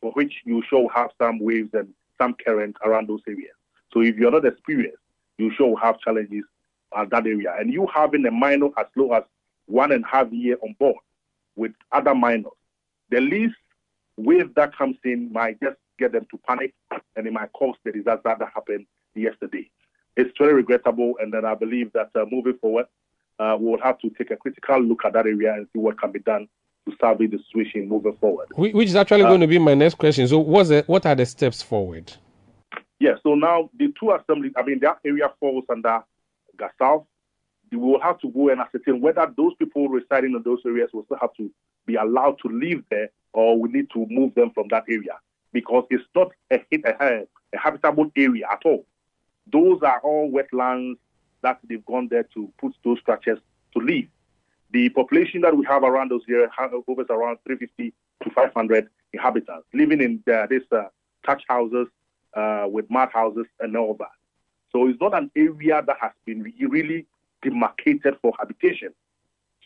[0.00, 1.88] for which you shall have some waves and
[2.20, 3.54] some current around those areas.
[3.92, 4.98] So if you're not experienced,
[5.38, 6.44] you sure have challenges
[6.96, 7.54] at that area.
[7.58, 9.24] And you having a minor as low as
[9.66, 10.96] one and a half year on board
[11.56, 12.52] with other minors,
[13.10, 13.54] the least
[14.16, 16.74] wave that comes in might just get them to panic
[17.16, 19.70] and it might cause the disaster that happened yesterday.
[20.16, 22.86] It's very regrettable, and then I believe that uh, moving forward,
[23.38, 25.98] uh, we will have to take a critical look at that area and see what
[25.98, 26.48] can be done
[26.86, 28.48] to salvage the situation moving forward.
[28.54, 30.28] Which is actually uh, going to be my next question.
[30.28, 32.12] So, what's the, what are the steps forward?
[33.00, 36.04] Yeah, so now the two assemblies, I mean, that area falls under
[36.58, 37.04] Ga South.
[37.70, 41.04] We will have to go and ascertain whether those people residing in those areas will
[41.06, 41.50] still have to
[41.86, 45.18] be allowed to live there or we need to move them from that area
[45.52, 48.84] because it's not a, a, a habitable area at all.
[49.52, 50.96] Those are all wetlands
[51.42, 53.38] that they've gone there to put those structures
[53.74, 54.06] to live.
[54.72, 60.00] The population that we have around those areas hovers around 350 to 500 inhabitants living
[60.00, 60.84] in uh, these uh,
[61.26, 61.88] thatch houses
[62.34, 64.12] uh, with mud houses and all that.
[64.70, 67.06] So it's not an area that has been really
[67.42, 68.94] demarcated for habitation.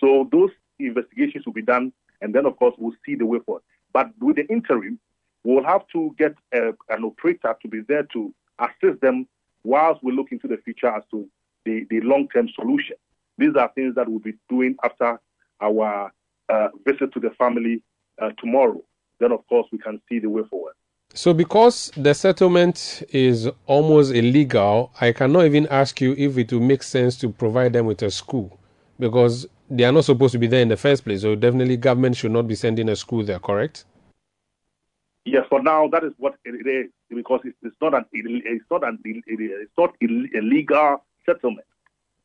[0.00, 3.62] So those investigations will be done, and then of course we'll see the way forward.
[3.92, 4.98] But with the interim,
[5.44, 9.26] we'll have to get a, an operator to be there to assist them
[9.64, 11.28] whilst we look into the future as to
[11.64, 12.96] the, the long-term solution.
[13.38, 15.20] These are things that we'll be doing after
[15.60, 16.12] our
[16.48, 17.82] uh, visit to the family
[18.20, 18.82] uh, tomorrow.
[19.20, 20.74] Then, of course, we can see the way forward.
[21.14, 26.60] So, because the settlement is almost illegal, I cannot even ask you if it will
[26.60, 28.58] make sense to provide them with a school
[28.98, 31.22] because they are not supposed to be there in the first place.
[31.22, 33.84] So, definitely, government should not be sending a school there, correct?
[35.24, 38.98] Yes, for now, that is what it is because it's, not an it's not an
[39.04, 41.66] it's not illegal settlement.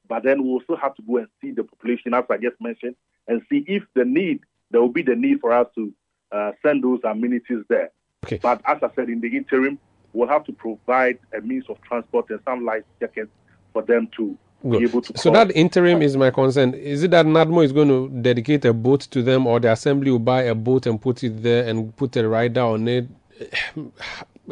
[0.08, 2.96] But then we also have to go and see the population, as I just mentioned,
[3.28, 5.92] and see if the need, there will be the need for us to
[6.32, 7.92] uh, send those amenities there.
[8.26, 8.40] Okay.
[8.42, 9.80] But as I said, in the interim,
[10.14, 13.32] we'll have to provide a means of transport and some life jackets
[13.74, 14.80] for them to Good.
[14.80, 15.18] be able to.
[15.18, 16.74] So that interim is my concern.
[16.74, 20.12] Is it that NADMO is going to dedicate a boat to them, or the assembly
[20.12, 23.08] will buy a boat and put it there and put a rider on it?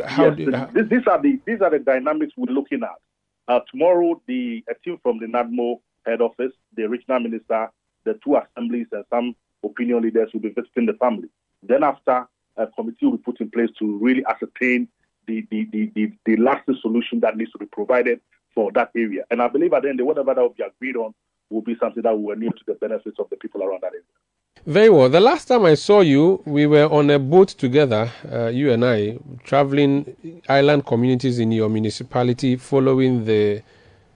[0.05, 0.66] How yes, you, how...
[0.68, 2.89] these are the these are the dynamics we're looking at.
[3.47, 7.70] Uh, tomorrow, the a team from the NADMO head office, the regional minister,
[8.05, 11.28] the two assemblies, and some opinion leaders will be visiting the family.
[11.64, 14.88] Then, after a committee will be put in place to really ascertain
[15.28, 18.22] the the, the, the, the lasting solution that needs to be provided
[18.54, 19.24] for that area.
[19.32, 21.14] And I believe at the end, whatever that will be agreed on
[21.50, 24.04] will be something that will enable to the benefits of the people around that area.
[24.66, 25.10] Very well.
[25.10, 28.84] The last time I saw you, we were on a boat together, uh, you and
[28.84, 33.62] I, traveling island communities in your municipality following the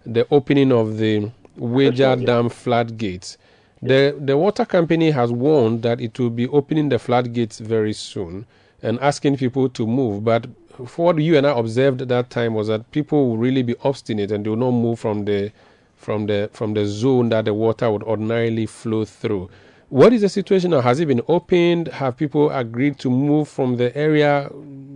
[0.06, 3.38] the opening of the Weija right, Dam floodgates.
[3.82, 8.46] The the water company has warned that it will be opening the floodgates very soon
[8.82, 10.26] and asking people to move.
[10.26, 10.48] But
[10.78, 14.32] what you and I observed at that time was that people will really be obstinate
[14.32, 15.52] and they will not move from the
[15.96, 19.50] from the from the zone that the water would ordinarily flow through.
[19.90, 20.82] What is the situation now?
[20.82, 21.90] Has it been opened?
[21.90, 24.50] Have people agreed to move from the area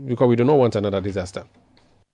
[0.06, 1.44] because we do not want another disaster?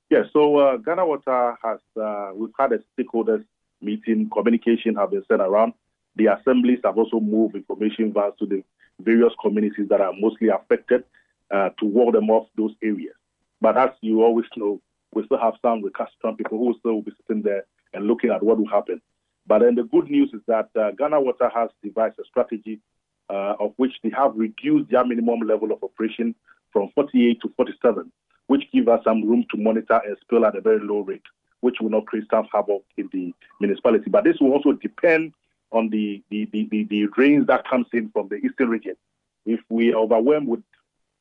[0.10, 3.46] Yes, so uh, Ghana Water has, uh, we've had a stakeholders
[3.82, 5.74] meeting, communication have been sent around.
[6.18, 8.64] The assemblies have also moved information vans to the
[9.00, 11.04] various communities that are mostly affected
[11.52, 13.16] uh, to ward them off those areas.
[13.64, 14.82] But as you always know,
[15.14, 18.44] we still have some recalcitrant people who still will be sitting there and looking at
[18.44, 19.02] what will happen.
[19.48, 22.82] But then the good news is that uh, Ghana Water has devised a strategy
[23.30, 26.36] uh, of which they have reduced their minimum level of operation
[26.74, 28.12] from 48 to 47,
[28.48, 31.24] which gives us some room to monitor and spill at a very low rate,
[31.62, 34.10] which will not create some havoc in the municipality.
[34.10, 35.32] But this will also depend
[35.72, 38.98] on the, the, the, the, the rains that comes in from the eastern region.
[39.46, 40.64] If we are overwhelmed with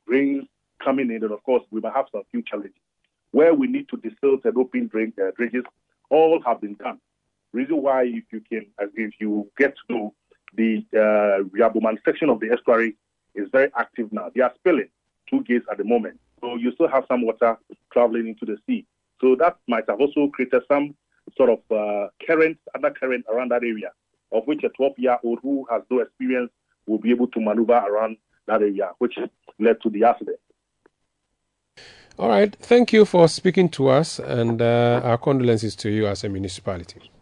[0.07, 0.43] rains
[0.83, 2.75] coming in, and of course we might have some few challenges.
[3.31, 5.63] Where we need to desilt and open drain, uh, dredges,
[6.09, 6.99] all have been done.
[7.51, 10.11] Reason why, if you can, if you get to
[10.55, 12.95] the uh, Yabuman section of the estuary
[13.35, 14.29] is very active now.
[14.33, 14.89] They are spilling
[15.29, 16.19] two gates at the moment.
[16.41, 17.57] So you still have some water
[17.91, 18.85] traveling into the sea.
[19.21, 20.95] So that might have also created some
[21.37, 23.91] sort of uh, current, undercurrent around that area,
[24.31, 26.51] of which a 12 year old who has no experience
[26.85, 28.17] will be able to maneuver around
[28.47, 29.17] that area, which
[29.59, 30.39] led to the accident.
[32.17, 32.55] All right.
[32.55, 37.12] Thank you for speaking to us, and uh, our condolences to you as a municipality.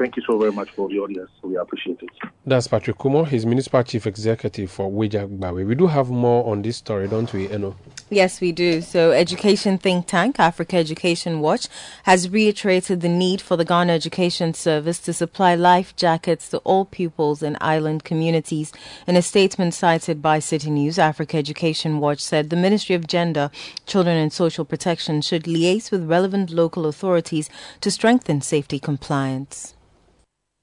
[0.00, 1.30] Thank you so very much for the audience.
[1.42, 2.08] We appreciate it.
[2.46, 3.28] That's Patrick Kumor.
[3.28, 5.66] He's Municipal Chief Executive for Weija Gbawe.
[5.66, 7.76] We do have more on this story, don't we, Eno?
[8.08, 8.80] Yes, we do.
[8.80, 11.68] So, education think tank Africa Education Watch
[12.04, 16.86] has reiterated the need for the Ghana Education Service to supply life jackets to all
[16.86, 18.72] pupils in island communities.
[19.06, 23.50] In a statement cited by Citi News, Africa Education Watch said the Ministry of Gender,
[23.84, 27.50] Children and Social Protection should liaise with relevant local authorities
[27.82, 29.74] to strengthen safety compliance.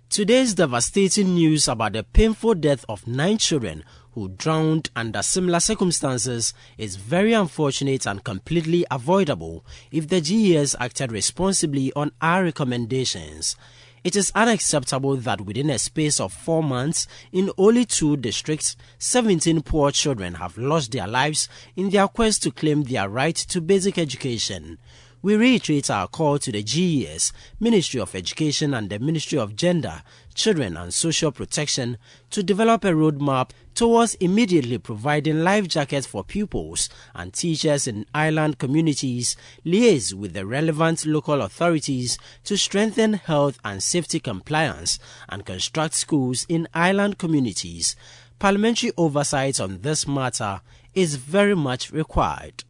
[0.09, 3.83] Today's devastating news about the painful death of nine children
[4.13, 11.11] who drowned under similar circumstances is very unfortunate and completely avoidable if the GES acted
[11.11, 13.57] responsibly on our recommendations.
[14.03, 19.61] It is unacceptable that within a space of four months, in only two districts, 17
[19.61, 23.97] poor children have lost their lives in their quest to claim their right to basic
[23.97, 24.77] education
[25.21, 30.03] we reiterate our call to the GES, Ministry of Education, and the Ministry of Gender,
[30.35, 31.97] Children and Social Protection
[32.29, 38.59] to develop a roadmap towards immediately providing life jackets for pupils and teachers in island
[38.59, 44.99] communities, liaise with the relevant local authorities to strengthen health and safety compliance,
[45.29, 47.95] and construct schools in island communities.
[48.39, 50.61] Parliamentary oversight on this matter
[50.93, 52.63] is very much required.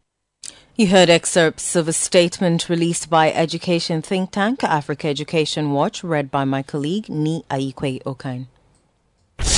[0.78, 6.30] You heard excerpts of a statement released by education think tank Africa Education Watch, read
[6.30, 8.46] by my colleague Ni Aikwe Okain.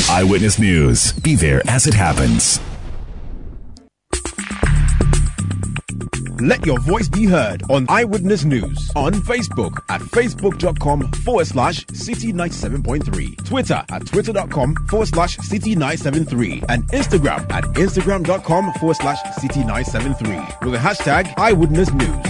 [0.08, 1.12] Eyewitness News.
[1.12, 2.58] Be there as it happens.
[6.40, 12.32] Let your voice be heard on Eyewitness News on Facebook at facebook.com forward slash citi
[12.32, 19.58] 97.3, Twitter at twitter.com forward slash citi 973, and Instagram at instagram.com forward slash citi
[19.66, 22.26] 973 with the hashtag Eyewitness News.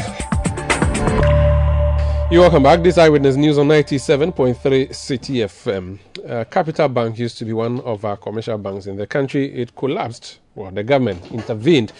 [2.33, 2.83] You're welcome back.
[2.83, 4.57] This Eyewitness News on 97.3
[4.91, 5.99] Citi FM.
[6.29, 9.53] Uh, Capital Bank used to be one of our commercial banks in the country.
[9.53, 10.39] It collapsed.
[10.55, 11.93] Well, the government intervened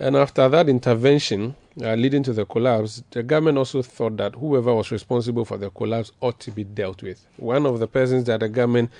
[0.00, 4.74] and after that intervention uh, leading to the collapse, the government also thought that whoever
[4.74, 7.26] was responsible for the collapse ought to be dealt with.
[7.36, 8.90] One of the persons that the government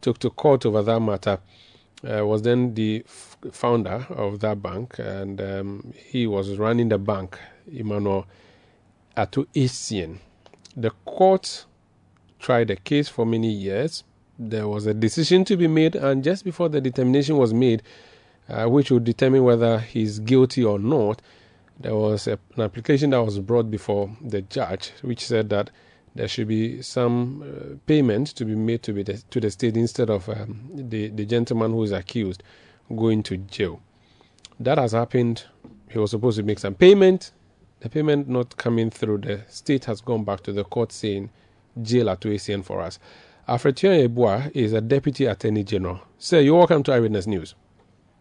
[0.00, 1.38] took to court over that matter
[2.08, 6.98] uh, was then the f- founder of that bank, and um, he was running the
[6.98, 7.38] bank,
[7.72, 8.26] Emmanuel
[9.16, 10.18] Ato Essien.
[10.76, 11.64] The court
[12.38, 14.04] tried the case for many years.
[14.38, 17.82] There was a decision to be made, and just before the determination was made,
[18.48, 21.22] uh, which would determine whether he's guilty or not,
[21.80, 25.70] there was a, an application that was brought before the judge, which said that
[26.14, 29.76] there should be some uh, payment to be made to, be the, to the state
[29.76, 32.42] instead of um, the, the gentleman who is accused
[32.94, 33.80] going to jail.
[34.60, 35.44] That has happened.
[35.90, 37.32] He was supposed to make some payment.
[37.80, 39.18] The payment not coming through.
[39.18, 41.30] The state has gone back to the court saying,
[41.82, 42.98] jail at 2 for us.
[43.48, 46.00] Alfred Tuah is a Deputy Attorney General.
[46.18, 47.54] Sir, you're welcome to Eyewitness News.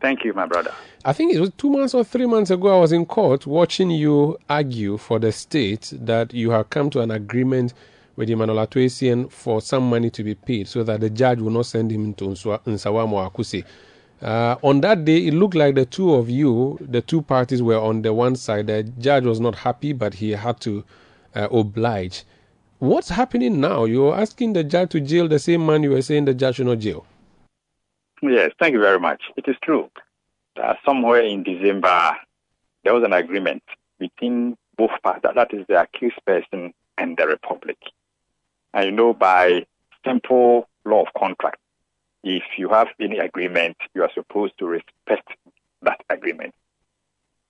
[0.03, 0.73] Thank you, my brother.
[1.05, 3.89] I think it was two months or three months ago, I was in court watching
[3.89, 7.73] you argue for the state that you have come to an agreement
[8.17, 11.51] with Emmanuel Ato Essien for some money to be paid so that the judge will
[11.51, 13.63] not send him to Nsawam Akuse.
[14.21, 17.79] Uh, on that day, it looked like the two of you, the two parties were
[17.79, 18.67] on the one side.
[18.67, 20.83] The judge was not happy, but he had to
[21.33, 22.25] uh, oblige.
[22.79, 23.85] What's happening now?
[23.85, 26.65] You're asking the judge to jail the same man you were saying the judge should
[26.67, 27.05] not jail.
[28.25, 29.21] Yes, thank you very much.
[29.35, 29.91] It is true.
[30.55, 32.15] Uh, somewhere in December,
[32.85, 33.63] there was an agreement
[33.99, 37.77] between both parties, that is the accused person and the Republic.
[38.73, 39.65] And you know, by
[40.05, 41.57] simple law of contract,
[42.23, 45.27] if you have any agreement, you are supposed to respect
[45.81, 46.55] that agreement.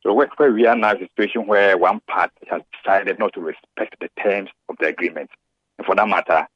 [0.01, 3.41] So where we are now is a situation where one party has decided not to
[3.41, 5.29] respect the terms of the agreement.
[5.77, 6.47] And for that matter,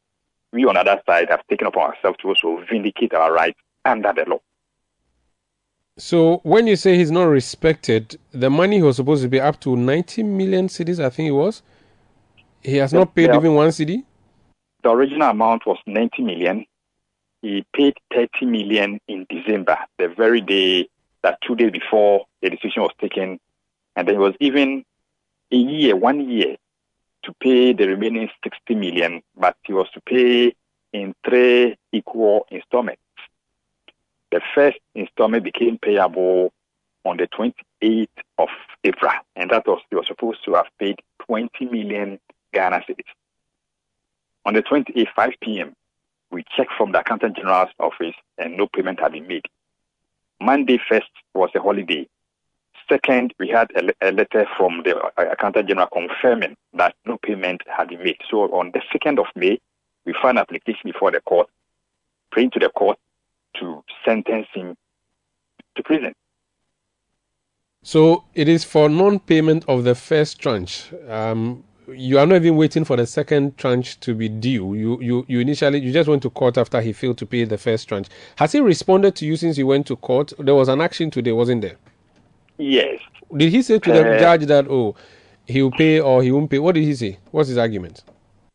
[0.52, 4.14] we on the other side have taken upon ourselves to also vindicate our rights under
[4.14, 4.40] the law.
[5.98, 9.60] So when you say he's not respected, the money he was supposed to be up
[9.62, 11.64] to 90 million cedis, I think it was,
[12.62, 13.38] he has not paid yeah.
[13.38, 14.04] even one cedi?
[14.84, 16.66] The original amount was 90 million.
[17.42, 20.88] He paid 30 million in December, the very day
[21.24, 23.40] that two days before the decision was taken.
[23.96, 24.86] And then it was even
[25.52, 26.58] a year, one year,
[27.24, 30.54] to pay the remaining 60 million, but he was to pay
[30.94, 33.02] in three equal installments.
[34.38, 36.54] The first installment became payable
[37.06, 38.08] on the 28th
[38.38, 38.50] of
[38.84, 42.20] April, and that was he was supposed to have paid 20 million
[42.54, 43.10] Ghana cedis.
[44.46, 45.76] On the 28th, 5 p.m.,
[46.30, 49.48] we checked from the Accountant General's office, and no payment had been made.
[50.40, 52.08] Monday first was a holiday.
[52.88, 57.64] Second, we had a, a letter from the uh, Accountant General confirming that no payment
[57.76, 58.18] had been made.
[58.30, 59.60] So on the 2nd of May,
[60.06, 61.50] we filed an application before the court,
[62.30, 63.00] praying to the court
[63.60, 64.76] to sentence him
[65.76, 66.14] to prison.
[67.84, 70.92] So it is for non-payment of the first tranche.
[71.08, 74.74] Um, you are not even waiting for the second tranche to be due.
[74.74, 77.58] You, you, you initially you just went to court after he failed to pay the
[77.58, 78.08] first tranche.
[78.36, 80.34] Has he responded to you since you went to court?
[80.38, 81.78] There was an action today, wasn't there?
[82.58, 83.00] Yes.
[83.36, 84.96] Did he say to the uh, judge that oh
[85.46, 86.60] he'll pay or he won't pay?
[86.60, 87.20] What did he say?
[87.32, 88.04] What's his argument?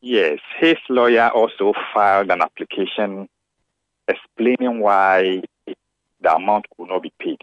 [0.03, 3.29] Yes, his lawyer also filed an application
[4.13, 7.43] explaining why the amount could not be paid,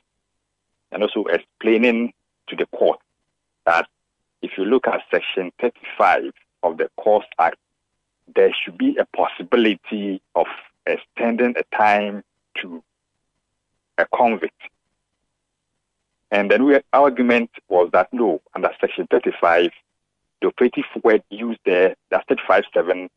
[0.92, 2.14] and also explaining
[2.48, 3.00] to the court
[3.66, 3.88] that
[4.42, 6.32] if you look at Section 35
[6.64, 7.58] of the Courts Act,
[8.36, 10.46] there should be a possibility of
[10.86, 12.24] extending a time
[12.62, 12.84] to
[13.98, 14.62] a convict.
[16.32, 19.72] And then our argument was that no, under Section 35,
[20.42, 23.10] the operative word used there, that's 35.7,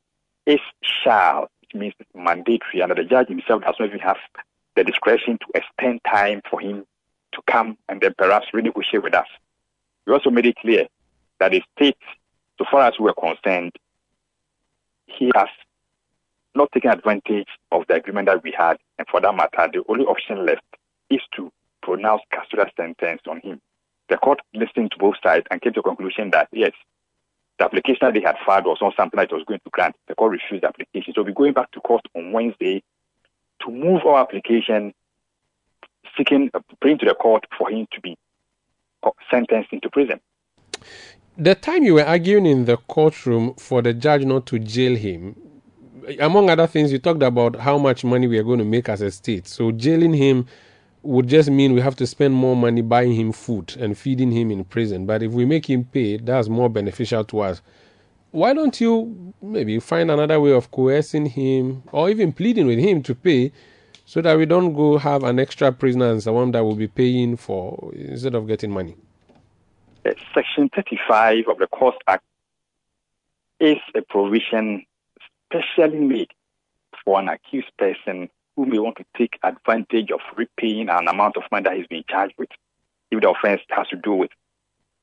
[0.47, 4.19] is shall, means mandatory, and the judge himself does not even have
[4.77, 6.85] the discretion to extend time for him
[7.33, 9.27] to come and then perhaps renegotiate with us.
[10.07, 10.87] We also made it clear
[11.41, 11.97] that the state,
[12.59, 13.73] so far as we're concerned,
[15.07, 15.49] he has
[16.55, 20.05] not taken advantage of the agreement that we had, and for that matter, the only
[20.05, 20.63] option left
[21.11, 21.51] is to
[21.83, 23.61] pronounce custodial sentence on him.
[24.09, 26.73] The court listened to both sides and came to a conclusion that yes,
[27.63, 29.95] the application they had filed was not something that was going to grant.
[30.09, 31.15] The court refused the application.
[31.15, 32.83] So we're going back to court on Wednesday
[33.65, 34.93] to move our application,
[36.17, 38.17] seeking, uh, praying to the court for him to be
[39.31, 40.21] sentenced into prison
[41.39, 45.35] the time you were arguing in the courtroom for the judge not to jail him,
[46.21, 49.01] among other things, you talked about how much money we are going to make as
[49.01, 49.47] a state.
[49.49, 50.47] So jailing him
[51.03, 54.51] would just mean we have to spend more money buying him food and feeding him
[54.51, 55.05] in prison.
[55.07, 57.61] But if we make him pay, that's more beneficial to us.
[58.31, 63.03] Why don't you maybe find another way of coercing him or even pleading with him
[63.03, 63.53] to pay
[64.07, 67.37] so that we don't go have an extra prisoner and someone that will be paying
[67.37, 68.97] for instead of getting money?
[70.07, 72.25] Uh, Section 35 of the Courts Act
[73.61, 74.85] is a provision
[75.45, 76.31] specially made
[77.05, 81.45] for an accused person who may want to take advantage of repaying an amount of
[81.51, 82.51] money that he's been charged with,
[83.11, 84.31] if the offense has to do with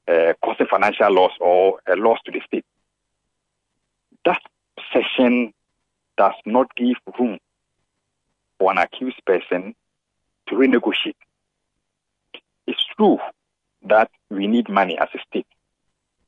[0.08, 2.66] uh, causing financial loss or a loss to the state.
[4.26, 4.42] That
[4.94, 5.54] section
[6.18, 7.40] does not give room
[8.60, 9.76] for an accused person
[10.48, 11.16] to renegotiate.
[12.68, 13.20] It's true
[13.84, 15.48] that we need money as a state.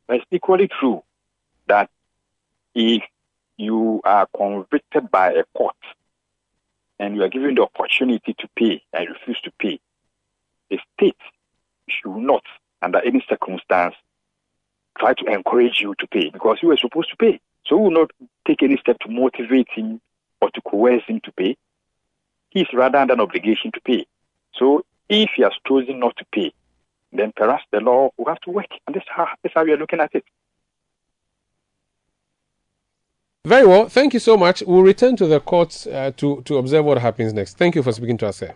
[0.08, 1.04] But it's equally true
[1.68, 1.90] that
[2.74, 3.04] if
[3.58, 5.76] you are convicted by a court
[7.02, 9.80] and you are given the opportunity to pay and refuse to pay,
[10.70, 11.18] the state
[11.90, 12.44] should not,
[12.84, 13.96] under any circumstance,
[15.00, 17.40] try to encourage you to pay because you were supposed to pay.
[17.66, 18.12] So we will not
[18.48, 20.00] take any step to motivate him
[20.42, 21.58] or to coerce him to pay.
[22.52, 24.06] He is rather under an obligation to pay.
[24.54, 26.54] So if he has chosen not to pay,
[27.12, 28.70] then perhaps the law will have to work.
[28.86, 30.24] And this is how, this is how we are looking at it.
[33.44, 33.90] Very well.
[33.90, 34.62] Thank you so much.
[34.68, 37.58] We'll return to the courts uh, to, to observe what happens next.
[37.58, 38.54] Thank you for speaking to us, sir.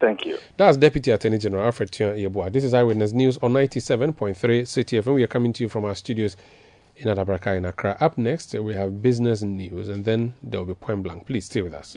[0.00, 0.38] Thank you.
[0.56, 2.52] That's Deputy Attorney General Alfred Tuah Yeboah.
[2.52, 5.14] This is Eyewitness News on 97.3 Citi FM.
[5.14, 6.36] We are coming to you from our studios
[6.96, 7.96] in Adabraka in Accra.
[8.00, 11.26] Up next, we have business news, and then there will be point blank.
[11.26, 11.96] Please stay with us.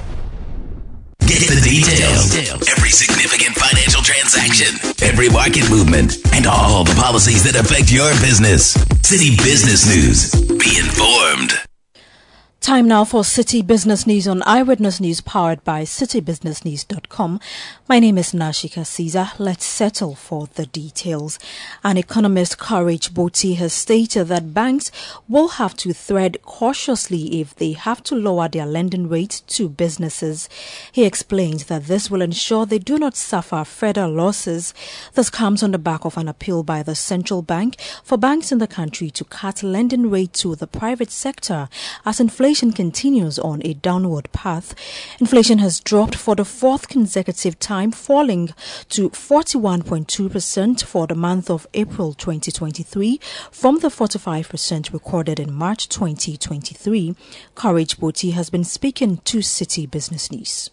[1.27, 2.35] Get the details.
[2.69, 8.75] Every significant financial transaction, every market movement, and all the policies that affect your business.
[9.01, 10.31] Citi Business News.
[10.57, 11.53] Be informed.
[12.61, 17.39] Time now for Citi Business News on Eyewitness News powered by citibusinessnews.com.
[17.91, 19.31] My name is Nashika Caesar.
[19.37, 21.37] Let's settle for the details.
[21.83, 24.93] An economist, Courage Boti, has stated that banks
[25.27, 30.47] will have to tread cautiously if they have to lower their lending rate to businesses.
[30.93, 34.73] He explained that this will ensure they do not suffer further losses.
[35.15, 37.75] This comes on the back of an appeal by the central bank
[38.05, 41.67] for banks in the country to cut lending rate to the private sector
[42.05, 44.75] as inflation continues on a downward path.
[45.19, 48.49] Inflation has dropped for the fourth consecutive time, falling
[48.89, 53.19] to 41.2% for the month of April 2023
[53.49, 57.15] from the 45% recorded in March 2023.
[57.55, 60.69] Courage Boti has been speaking to Citi Business News.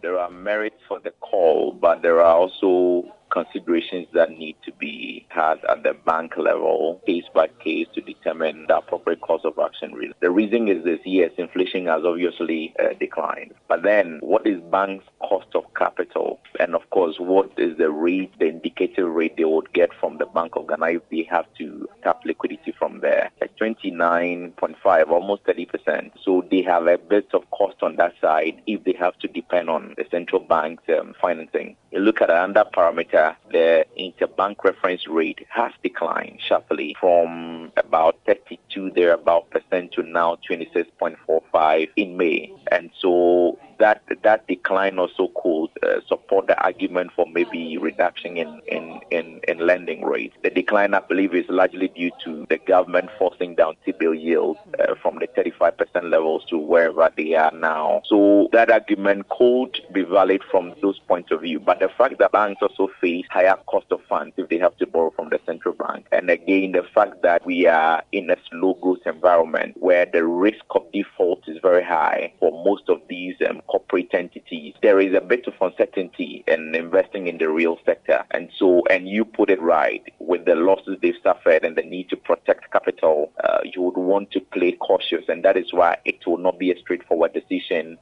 [0.00, 5.26] There are merits for the call, but there are also considerations that need to be
[5.28, 9.94] had at the bank level, case by case, to determine the appropriate course of action.
[10.20, 15.04] The reason is this: yes, inflation has obviously uh, declined, but then what is banks'
[15.20, 19.72] cost of capital, and of course, what is the rate, the indicative rate they would
[19.72, 23.30] get from the Bank of Ghana if they have to tap liquidity from there?
[23.40, 26.12] At 29.5, almost 30 percent.
[26.24, 29.70] So they have a bit of cost on that side if they have to depend
[29.70, 31.76] on the central bank's um, financing.
[31.90, 38.90] You look at another parameter, the interbank reference rate has declined sharply from about 32
[38.90, 42.52] there about percent to now 26.45 in May.
[42.70, 48.60] And so that that decline also could uh, support the argument for maybe reduction in,
[48.66, 50.36] in, in, in, lending rates.
[50.42, 54.94] The decline, I believe, is largely due to the government forcing down T-bill yields uh,
[55.00, 58.02] from the 35% levels to wherever they are now.
[58.06, 61.60] So that argument could be valid from those points of view.
[61.60, 64.86] But the fact that banks also face higher cost of funds if they have to
[64.86, 68.74] borrow from the central bank, and again the fact that we are in a slow
[68.74, 73.60] growth environment where the risk of default is very high for most of these um,
[73.68, 78.24] corporate entities, there is a bit of uncertainty in investing in the real sector.
[78.32, 82.08] And so, and you put it right, with the losses they've suffered and the need
[82.10, 85.24] to protect capital, uh, you would want to play cautious.
[85.28, 87.98] And that is why it will not be a straightforward decision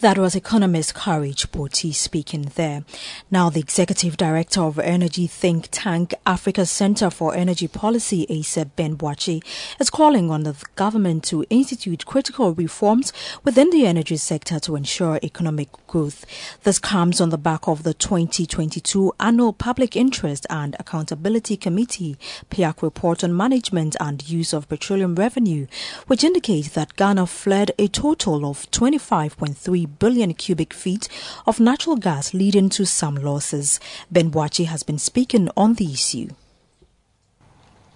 [0.00, 2.84] that was economist Courage Boti speaking there.
[3.30, 8.96] Now, the executive director of energy think tank Africa Center for Energy Policy, ACEP Ben
[8.96, 9.42] Boakye,
[9.80, 13.10] is calling on the government to institute critical reforms
[13.42, 16.26] within the energy sector to ensure economic growth.
[16.64, 22.18] This comes on the back of the 2022 Annual Public Interest and Accountability Committee
[22.50, 25.66] PIAC report on management and use of petroleum revenue,
[26.06, 31.08] which indicates that Ghana fled a total of 25.3 billion cubic feet
[31.46, 33.80] of natural gas, leading to some losses.
[34.10, 36.28] Ben Boakye has been speaking on the issue.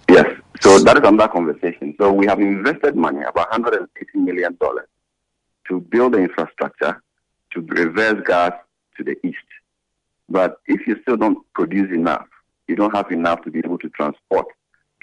[0.09, 0.27] Yes,
[0.61, 1.95] so that is another conversation.
[1.99, 4.59] So we have invested money, about $180 million,
[5.69, 7.01] to build the infrastructure
[7.53, 8.53] to reverse gas
[8.97, 9.39] to the east.
[10.29, 12.27] But if you still don't produce enough,
[12.67, 14.47] you don't have enough to be able to transport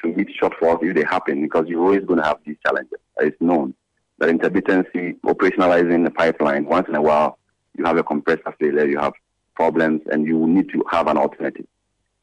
[0.01, 2.99] to meet shortfalls if they happen, because you're always going to have these challenges.
[3.19, 3.73] It's known
[4.19, 7.37] that intermittency, operationalizing the pipeline, once in a while,
[7.77, 9.13] you have a compressor failure, you have
[9.55, 11.67] problems, and you need to have an alternative.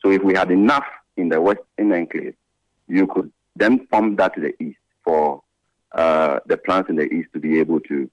[0.00, 0.84] So if we had enough
[1.16, 2.34] in the west in the enclave,
[2.88, 5.42] you could then pump that to the east for
[5.92, 8.10] uh, the plants in the east to be able to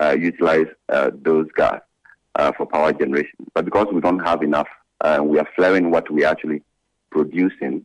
[0.00, 1.80] uh, utilize uh, those gas
[2.34, 3.36] uh, for power generation.
[3.54, 4.68] But because we don't have enough,
[5.00, 6.62] uh, we are flaring what we are actually
[7.10, 7.84] producing,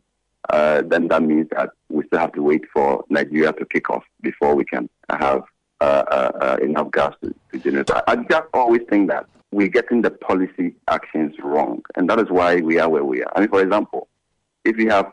[0.50, 4.04] uh, then that means that we still have to wait for Nigeria to kick off
[4.22, 5.42] before we can have
[5.80, 7.90] uh, uh, uh enough gas to, to generate.
[7.90, 11.82] I, I, just always think that we're getting the policy actions wrong.
[11.96, 13.32] And that is why we are where we are.
[13.36, 14.08] I mean, for example,
[14.64, 15.12] if you have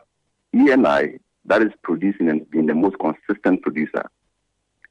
[0.54, 4.10] ENI that is producing and being the most consistent producer,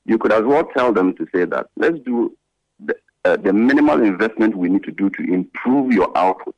[0.05, 2.35] you could as well tell them to say that let's do
[2.79, 6.55] the, uh, the minimal investment we need to do to improve your output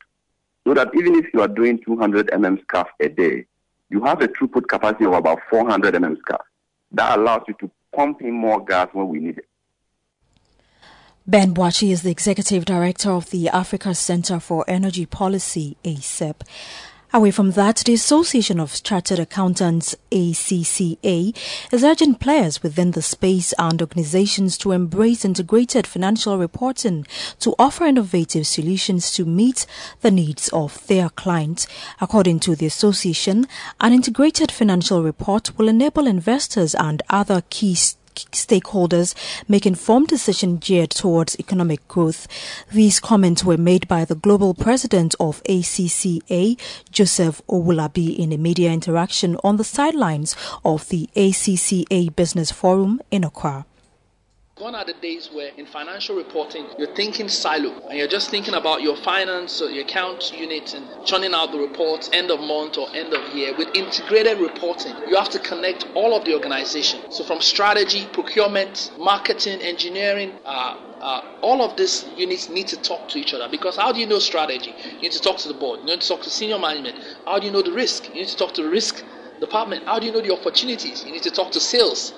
[0.65, 3.45] so that even if you are doing 200 mm scarf a day,
[3.89, 6.17] you have a throughput capacity of about 400 mm.
[6.91, 9.45] That allows you to pump in more gas when we need it.
[11.25, 16.41] Ben Boakye is the Executive Director of the Africa Center for Energy Policy, ACEP.
[17.18, 21.36] Away from that, the Association of Chartered Accountants, ACCA,
[21.72, 27.07] is urging players within the space and organizations to embrace integrated financial reporting
[27.39, 29.65] to offer innovative solutions to meet
[30.01, 31.65] the needs of their clients.
[31.99, 33.47] According to the association,
[33.82, 37.74] an integrated financial report will enable investors and other key
[38.32, 39.13] stakeholders
[39.47, 42.28] make informed decisions geared towards economic growth.
[42.72, 46.59] These comments were made by the global president of ACCA,
[46.91, 53.24] Joseph Owolabi, in a media interaction on the sidelines of the ACCA Business Forum in
[53.24, 53.65] Accra.
[54.60, 58.55] Gone are the days where in financial reporting you're thinking silo and you're just thinking
[58.55, 62.76] about your finance or your account unit and churning out the reports end of month
[62.80, 63.55] or end of year.
[63.55, 67.01] With integrated reporting, you have to connect all of the organization.
[67.12, 73.08] So from strategy, procurement, marketing, engineering, uh, uh, all of these units need to talk
[73.10, 74.74] to each other because how do you know strategy?
[74.95, 75.82] You need to talk to the board.
[75.82, 76.97] You need to talk to senior management.
[77.28, 78.08] How do you know the risk?
[78.08, 79.05] You need to talk to the risk
[79.39, 79.86] department.
[79.86, 81.05] How do you know the opportunities?
[81.05, 82.14] You need to talk to sales.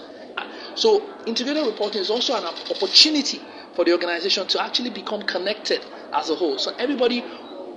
[0.75, 3.41] So integrated reporting is also an opportunity
[3.73, 6.57] for the organization to actually become connected as a whole.
[6.57, 7.23] So everybody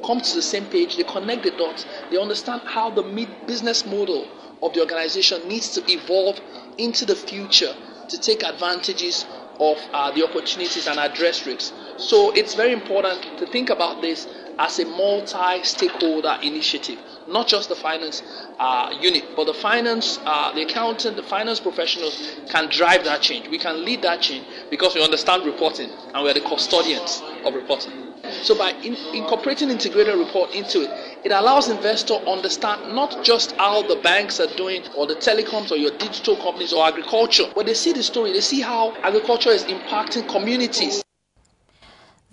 [0.04, 3.02] comes to the same page, they connect the dots, they understand how the
[3.46, 4.26] business model
[4.62, 6.40] of the organization needs to evolve
[6.78, 7.74] into the future
[8.08, 9.26] to take advantages
[9.60, 11.72] of uh, the opportunities and address risks.
[11.98, 14.26] So it's very important to think about this
[14.58, 16.98] as a multi stakeholder initiative
[17.28, 18.22] not just the finance
[18.58, 23.48] uh, unit, but the finance, uh, the accountant, the finance professionals can drive that change.
[23.48, 27.54] We can lead that change because we understand reporting and we are the custodians of
[27.54, 27.92] reporting.
[28.42, 30.90] So by in, incorporating integrated report into it,
[31.24, 35.76] it allows investor understand not just how the banks are doing or the telecoms or
[35.76, 37.44] your digital companies or agriculture.
[37.54, 41.02] When they see the story, they see how agriculture is impacting communities.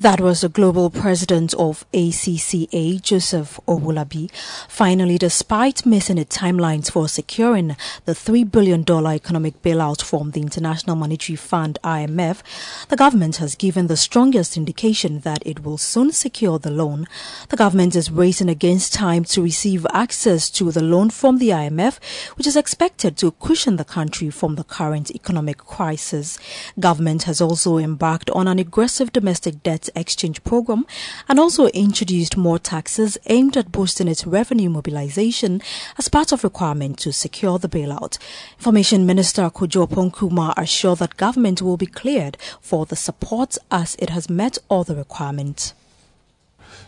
[0.02, 4.32] That was the global president of ACCA, Joseph Owolabi.
[4.70, 7.76] Finally, despite missing the timelines for securing
[8.06, 12.41] the $3 billion economic bailout from the International Monetary Fund, IMF,
[12.88, 17.06] the government has given the strongest indication that it will soon secure the loan.
[17.50, 22.00] The government is racing against time to receive access to the loan from the IMF,
[22.38, 26.39] which is expected to cushion the country from the current economic crisis.
[26.80, 30.86] Government has also embarked on an aggressive domestic debt exchange program
[31.28, 35.62] and also introduced more taxes aimed at boosting its revenue mobilization
[35.98, 38.18] as part of requirement to secure the bailout.
[38.58, 43.96] Information Minister Kojo Oppong Nkrumah assured that government will be cleared for the support as
[44.00, 45.74] it has met all the requirements.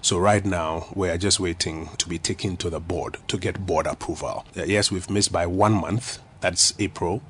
[0.02, 3.66] So right now, we are just waiting to be taken to the board to get
[3.68, 4.46] board approval.
[4.58, 6.20] Uh, yes, we've missed by one month.
[6.40, 7.22] That's April.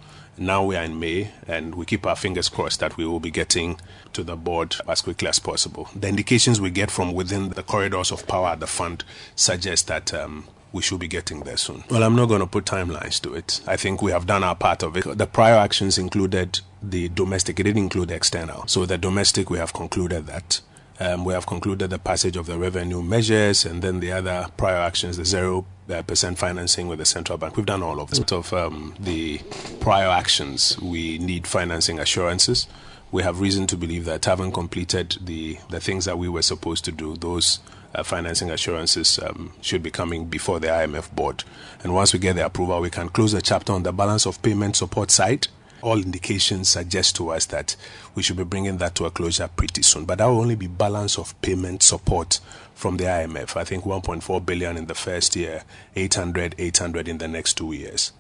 [0.42, 3.30] Now we are in May, and we keep our fingers crossed that we will be
[3.30, 3.80] getting
[4.14, 5.88] to the board as quickly as possible.
[5.96, 9.04] The indications we get from within the corridors of power at the fund
[9.36, 11.84] suggest that um, we should be getting there soon.
[11.92, 13.62] Well, I'm not going to put timelines to it.
[13.68, 15.04] I think we have done our part of it.
[15.16, 18.66] The prior actions included the domestic, it didn't include external.
[18.66, 20.62] So the domestic, we have concluded that.
[21.02, 24.78] Um, we have concluded the passage of the revenue measures and then the other prior
[24.78, 27.58] actions, the zero uh, percent financing with the central bank.
[27.58, 28.20] We've done all of this.
[28.32, 29.42] Of um, the
[29.80, 32.68] prior actions, we need financing assurances.
[33.12, 36.86] We have reason to believe that having completed the, the things that we were supposed
[36.86, 37.62] to do, those
[37.96, 41.44] uh, financing assurances um, should be coming before the IMF board.
[41.84, 44.40] And once we get the approval, we can close the chapter on the balance of
[44.44, 45.48] payment support side
[45.82, 47.76] all indications suggest to us that
[48.16, 50.06] we should be bringing that to a closure pretty soon.
[50.06, 52.40] But that will only be balance of payment support
[52.74, 53.56] from the IMF.
[53.56, 55.64] I think 1.4 billion in the first year,
[55.96, 58.12] 800, 800 in the next two years.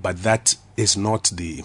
[0.00, 1.62] But that is not the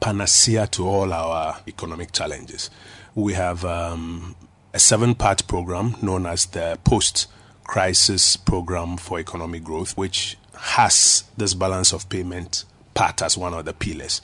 [0.00, 2.70] panacea to all our economic challenges.
[3.14, 4.34] We have um,
[4.72, 7.28] a seven part program known as the post
[7.64, 13.64] crisis program for economic growth, which has this balance of payment part as one of
[13.64, 14.20] the pillars.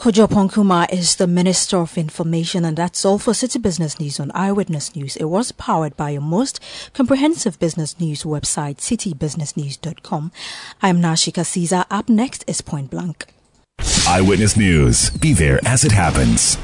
[0.00, 4.18] Kojo Oppong Nkrumah is the Minister of Information, and that's all for Citi Business News
[4.18, 5.14] on Eyewitness News.
[5.16, 6.58] It was powered by your most
[6.94, 10.32] comprehensive business news website, citibusinessnews.com.
[10.80, 11.84] I'm Nashika Caesar.
[11.90, 13.26] Up next is Point Blank.
[14.08, 15.10] Eyewitness News.
[15.10, 16.56] Be there as it happens.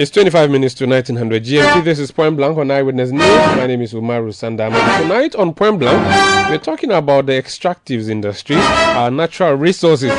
[0.00, 1.82] It's 25 minutes to 1900 GMT.
[1.82, 3.20] This is Point Blank on Eyewitness News.
[3.20, 5.02] My name is Umaru Sanda Amadu.
[5.02, 10.10] Tonight on Point Blank, we're talking about the extractives industry, our natural resources.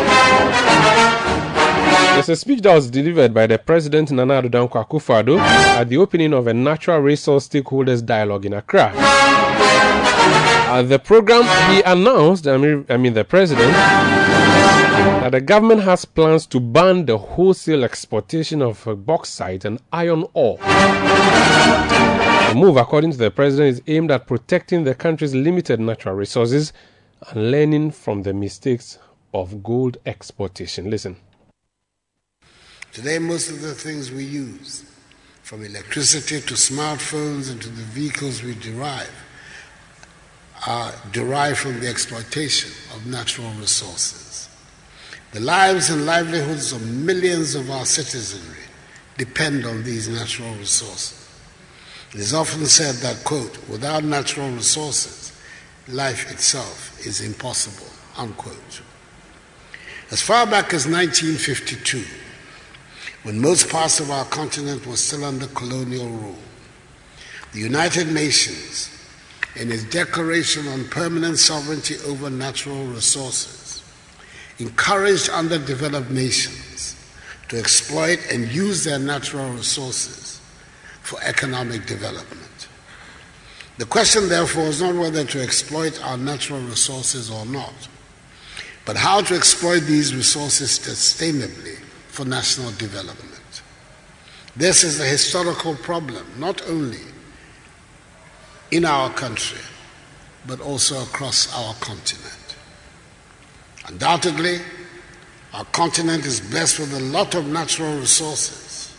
[2.12, 5.96] There's a speech that was delivered by the President Nana Addo Dankwa Akufo-Addo at the
[5.96, 8.92] opening of a natural resource stakeholders dialogue in Accra.
[10.72, 13.74] At the program, he announced, I mean, I mean the President,
[15.22, 20.26] that the government has plans to ban the wholesale exportation of uh, bauxite and iron
[20.34, 20.58] ore.
[22.50, 26.74] The move, according to the president, is aimed at protecting the country's limited natural resources
[27.30, 28.98] and learning from the mistakes
[29.34, 30.90] of gold exportation.
[30.90, 31.16] Listen.
[32.92, 34.84] Today, most of the things we use,
[35.44, 39.14] from electricity to smartphones and to the vehicles we derive,
[40.68, 44.49] are derived from the exploitation of natural resources.
[45.32, 48.64] The lives and livelihoods of millions of our citizenry
[49.18, 51.30] depend on these natural resources.
[52.14, 55.32] It is often said that, quote, without natural resources,
[55.88, 57.86] life itself is impossible,
[58.18, 58.82] unquote.
[60.10, 62.04] As far back as 1952,
[63.22, 66.40] when most parts of our continent were still under colonial rule,
[67.54, 68.90] the United Nations,
[69.56, 73.59] in its Declaration on Permanent Sovereignty over Natural Resources,
[74.60, 76.96] encouraged underdeveloped nations
[77.48, 80.42] to exploit and use their natural resources
[81.02, 82.68] for economic development.
[83.78, 87.74] The question, therefore, is not whether to exploit our natural resources or not,
[88.86, 91.80] but how to exploit these resources sustainably
[92.10, 93.62] for national development.
[94.56, 97.00] This is a historical problem, not only
[98.72, 99.62] in our country,
[100.46, 102.39] but also across our continent.
[103.90, 104.60] Undoubtedly,
[105.54, 108.96] our continent is blessed with a lot of natural resources.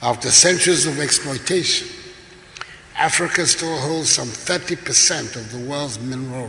[0.00, 1.88] After centuries of exploitation,
[2.96, 6.48] Africa still holds some 30% of the world's mineral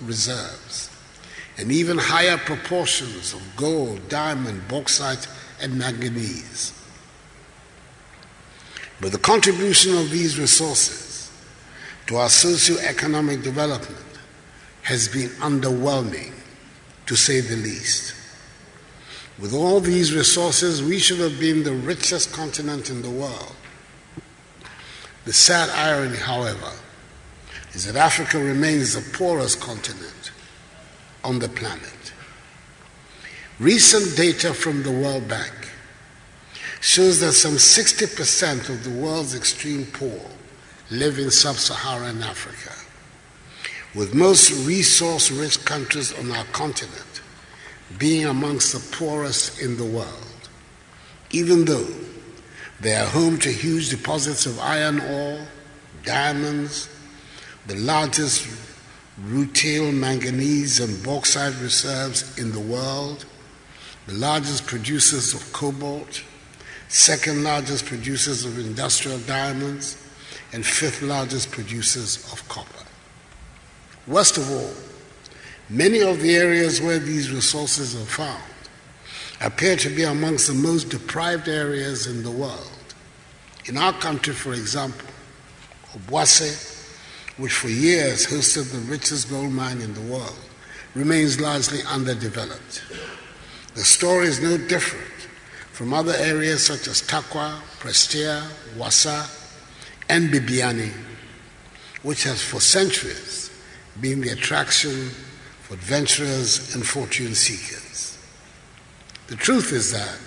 [0.00, 0.90] reserves,
[1.58, 5.28] and even higher proportions of gold, diamond, bauxite,
[5.60, 6.72] and manganese.
[9.02, 11.30] But the contribution of these resources
[12.06, 14.18] to our socio-economic development
[14.82, 16.32] has been underwhelming,
[17.10, 18.14] to say the least.
[19.40, 23.56] With all these resources, we should have been the richest continent in the world.
[25.24, 26.70] The sad irony, however,
[27.72, 30.30] is that Africa remains the poorest continent
[31.24, 32.12] on the planet.
[33.58, 35.68] Recent data from the World Bank
[36.80, 40.20] shows that some 60% of the world's extreme poor
[40.92, 42.69] live in sub Saharan Africa,
[43.94, 47.22] with most resource rich countries on our continent
[47.98, 50.48] being amongst the poorest in the world,
[51.30, 51.88] even though
[52.80, 55.46] they are home to huge deposits of iron ore,
[56.04, 56.88] diamonds,
[57.66, 58.48] the largest
[59.24, 63.26] rutile, manganese, and bauxite reserves in the world,
[64.06, 66.22] the largest producers of cobalt,
[66.88, 69.96] second largest producers of industrial diamonds,
[70.52, 72.79] and fifth largest producers of copper.
[74.06, 74.72] Worst of all,
[75.68, 78.42] many of the areas where these resources are found
[79.40, 82.70] appear to be amongst the most deprived areas in the world.
[83.66, 85.06] In our country, for example,
[85.92, 86.66] Obuasi,
[87.36, 90.38] which for years hosted the richest gold mine in the world,
[90.94, 92.82] remains largely underdeveloped.
[93.74, 95.06] The story is no different
[95.72, 98.46] from other areas such as Tarkwa, Prestea,
[98.76, 99.28] Wassa,
[100.08, 100.92] and Bibiani,
[102.02, 103.49] which has for centuries
[104.00, 105.10] been the attraction
[105.62, 108.18] for adventurers and fortune seekers.
[109.28, 110.18] The truth is that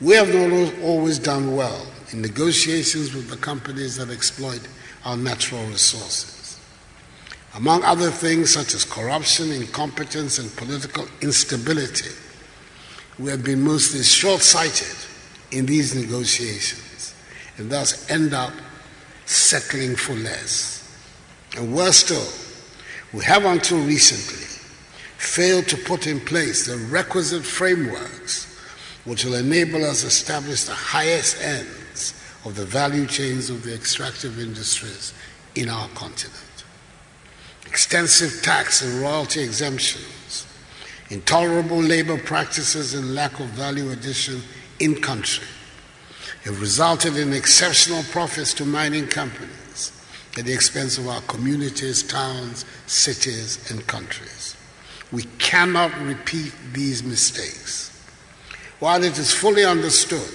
[0.00, 4.60] we have not always done well in negotiations with the companies that exploit
[5.04, 6.58] our natural resources.
[7.54, 12.10] Among other things such as corruption, incompetence, and political instability,
[13.18, 14.96] we have been mostly short sighted
[15.50, 17.14] in these negotiations
[17.58, 18.52] and thus end up
[19.26, 20.98] settling for less.
[21.56, 22.26] And worse still,
[23.12, 24.46] we have until recently
[25.18, 28.48] failed to put in place the requisite frameworks
[29.04, 33.74] which will enable us to establish the highest ends of the value chains of the
[33.74, 35.12] extractive industries
[35.54, 36.64] in our continent.
[37.66, 40.46] Extensive tax and royalty exemptions,
[41.10, 44.40] intolerable labor practices, and lack of value addition
[44.78, 45.46] in country
[46.44, 49.61] have resulted in exceptional profits to mining companies
[50.38, 54.56] at the expense of our communities, towns, cities, and countries.
[55.12, 57.90] We cannot repeat these mistakes.
[58.78, 60.28] While it is fully understood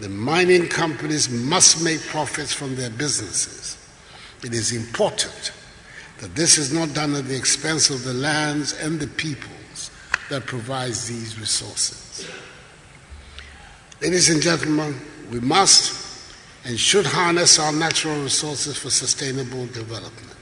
[0.00, 3.76] the mining companies must make profits from their businesses.
[4.42, 5.52] It is important
[6.20, 9.90] that this is not done at the expense of the lands and the peoples
[10.30, 12.30] that provides these resources.
[14.00, 14.98] Ladies and gentlemen,
[15.30, 16.09] we must
[16.64, 20.36] and should harness our natural resources for sustainable development.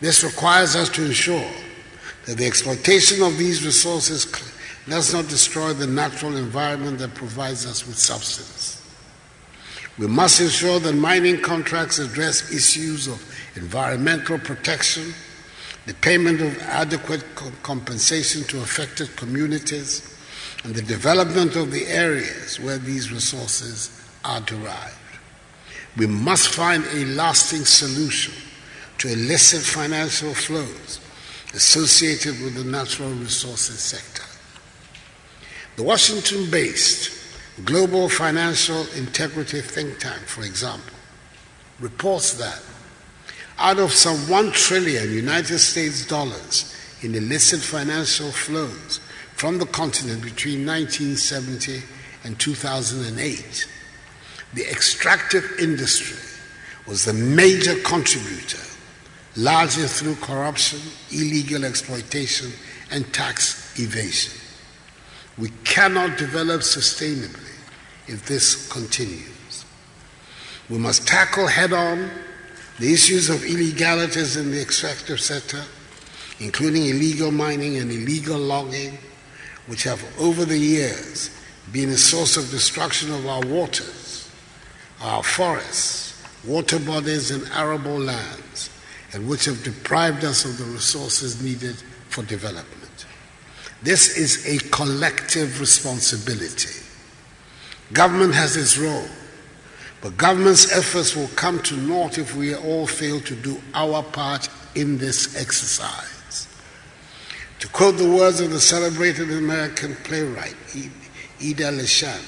[0.00, 1.50] This requires us to ensure
[2.26, 4.26] that the exploitation of these resources
[4.88, 8.76] does not destroy the natural environment that provides us with substance.
[9.98, 13.22] We must ensure that mining contracts address issues of
[13.56, 15.12] environmental protection,
[15.86, 17.24] the payment of adequate
[17.62, 20.16] compensation to affected communities,
[20.64, 23.90] and the development of the areas where these resources
[24.24, 24.99] are derived.
[25.96, 28.34] We must find a lasting solution
[28.98, 31.00] to illicit financial flows
[31.54, 34.22] associated with the natural resources sector.
[35.76, 37.10] The Washington based
[37.64, 40.94] Global Financial Integrity Think Tank, for example,
[41.80, 42.62] reports that
[43.58, 49.00] out of some 1 trillion United States dollars in illicit financial flows
[49.34, 51.82] from the continent between 1970
[52.24, 53.66] and 2008,
[54.54, 56.18] the extractive industry
[56.86, 58.58] was the major contributor,
[59.36, 60.80] largely through corruption,
[61.12, 62.50] illegal exploitation,
[62.90, 64.32] and tax evasion.
[65.38, 67.56] We cannot develop sustainably
[68.08, 69.64] if this continues.
[70.68, 72.10] We must tackle head on
[72.78, 75.62] the issues of illegalities in the extractive sector,
[76.40, 78.98] including illegal mining and illegal logging,
[79.66, 81.30] which have over the years
[81.72, 84.09] been a source of destruction of our waters,
[85.00, 88.70] our forests, water bodies, and arable lands,
[89.12, 91.76] and which have deprived us of the resources needed
[92.08, 93.06] for development.
[93.82, 96.84] This is a collective responsibility.
[97.92, 99.08] Government has its role,
[100.02, 104.48] but government's efforts will come to naught if we all fail to do our part
[104.74, 106.46] in this exercise.
[107.60, 110.56] To quote the words of the celebrated American playwright
[111.40, 112.20] Eda LeShan,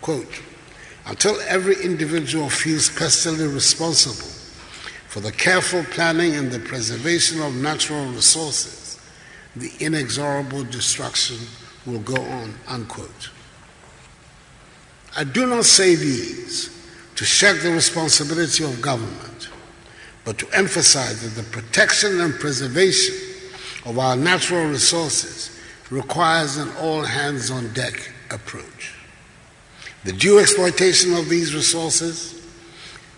[0.00, 0.42] quote,
[1.06, 4.30] until every individual feels personally responsible
[5.08, 9.00] for the careful planning and the preservation of natural resources,
[9.54, 11.38] the inexorable destruction
[11.86, 13.30] will go on, unquote.
[15.16, 16.70] I do not say these
[17.14, 19.48] to shirk the responsibility of government,
[20.24, 23.14] but to emphasize that the protection and preservation
[23.86, 25.58] of our natural resources
[25.90, 28.95] requires an all hands on deck approach.
[30.06, 32.40] The due exploitation of these resources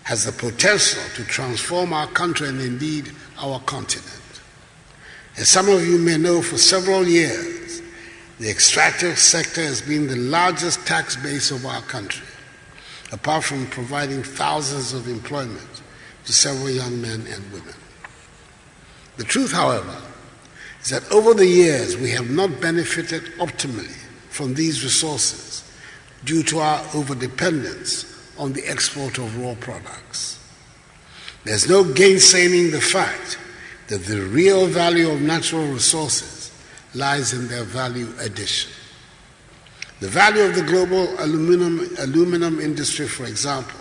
[0.01, 4.41] has the potential to transform our country and indeed our continent.
[5.37, 7.83] As some of you may know, for several years,
[8.39, 12.25] the extractive sector has been the largest tax base of our country,
[13.11, 15.83] apart from providing thousands of employment
[16.25, 17.75] to several young men and women.
[19.17, 19.95] The truth, however,
[20.81, 23.95] is that over the years we have not benefited optimally
[24.31, 25.48] from these resources
[26.23, 28.05] due to our overdependence
[28.39, 30.39] on the export of raw products.
[31.43, 33.37] There's no gainsaying the fact
[33.87, 36.51] that the real value of natural resources
[36.93, 38.71] lies in their value addition.
[39.99, 43.79] The value of the global aluminum, aluminum industry, for example,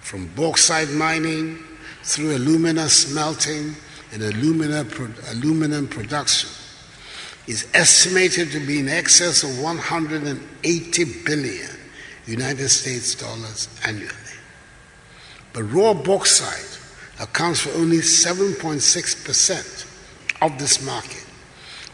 [0.00, 1.58] from bauxite mining
[2.02, 3.74] through alumina smelting
[4.12, 4.86] and alumina,
[5.30, 6.50] aluminum production,
[7.50, 11.70] is estimated to be in excess of 180 billion
[12.24, 14.14] United States dollars annually.
[15.52, 16.78] But raw bauxite
[17.18, 21.26] accounts for only 7.6% of this market,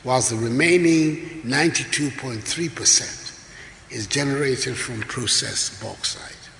[0.04, 6.50] whilst the remaining 92.3% is generated from processed bauxite.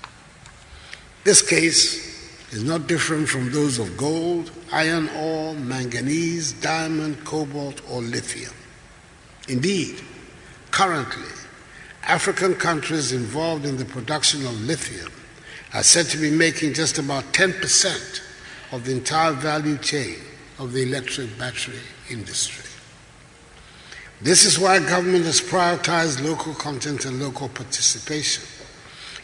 [1.22, 8.00] This case is not different from those of gold, iron ore, manganese, diamond, cobalt, or
[8.00, 8.54] lithium.
[9.48, 10.00] Indeed,
[10.70, 11.28] currently,
[12.02, 15.12] African countries involved in the production of lithium
[15.74, 18.20] are said to be making just about 10%
[18.72, 20.16] of the entire value chain
[20.58, 21.78] of the electric battery
[22.10, 22.64] industry.
[24.20, 28.44] This is why government has prioritized local content and local participation,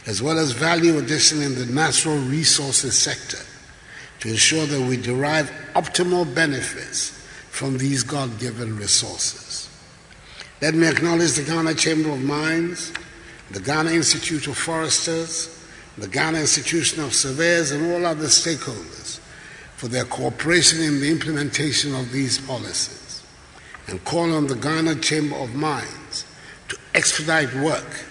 [0.05, 3.43] as well as value addition in the natural resources sector
[4.19, 7.09] to ensure that we derive optimal benefits
[7.49, 9.69] from these God given resources.
[10.63, 12.93] Let me acknowledge the Ghana Chamber of Mines,
[13.51, 15.61] the Ghana Institute of Foresters,
[15.97, 19.19] the Ghana Institution of Surveyors, and all other stakeholders
[19.75, 23.21] for their cooperation in the implementation of these policies,
[23.87, 26.23] and call on the Ghana Chamber of Mines
[26.69, 28.05] to expedite work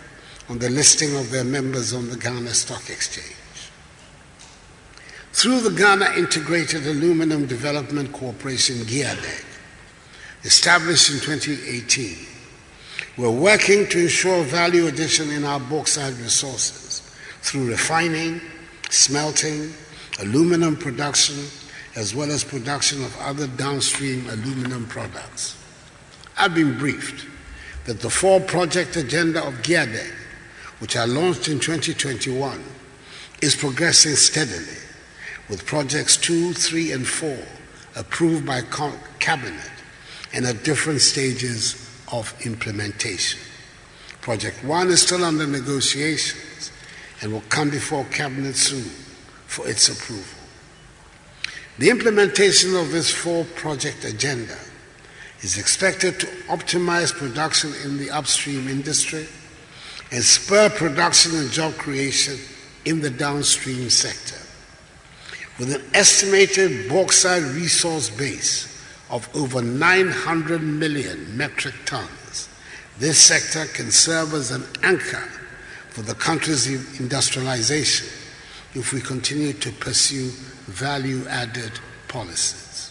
[0.51, 3.35] on the listing of their members on the Ghana Stock Exchange.
[5.33, 9.47] Through the Ghana Integrated Aluminum Development Corporation, GIADEC,
[10.45, 12.27] established in 2018,
[13.19, 17.01] we're working to ensure value addition in our bauxite resources
[17.43, 18.41] through refining,
[18.89, 19.73] smelting,
[20.21, 21.37] aluminum production,
[21.95, 25.63] as well as production of other downstream aluminum products.
[26.39, 27.27] I've been briefed
[27.85, 30.15] that the four project agenda of GIADEC,
[30.79, 32.63] which I launched in 2021,
[33.43, 34.79] is progressing steadily,
[35.51, 37.39] with projects two, three, and four
[37.95, 38.63] approved by
[39.19, 39.71] Cabinet
[40.33, 43.41] and at different stages of implementation.
[44.21, 46.71] Project one is still under negotiations
[47.21, 48.85] and will come before Cabinet soon
[49.47, 50.39] for its approval.
[51.79, 54.57] The implementation of this four project agenda
[55.41, 59.27] is expected to optimize production in the upstream industry
[60.13, 62.39] and spur production and job creation
[62.85, 64.37] in the downstream sector.
[65.59, 68.72] With an estimated bauxite resource base
[69.13, 72.49] of over 900 million metric tons,
[72.99, 75.29] this sector can serve as an anchor
[75.91, 78.09] for the country's industrialization
[78.75, 80.31] if we continue to pursue
[80.67, 81.73] value added
[82.09, 82.91] policies.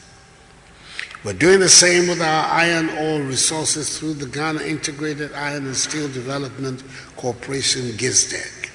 [1.23, 5.75] We're doing the same with our iron ore resources through the Ghana Integrated Iron and
[5.75, 6.83] Steel Development
[7.17, 8.69] Corporation, GISDEC,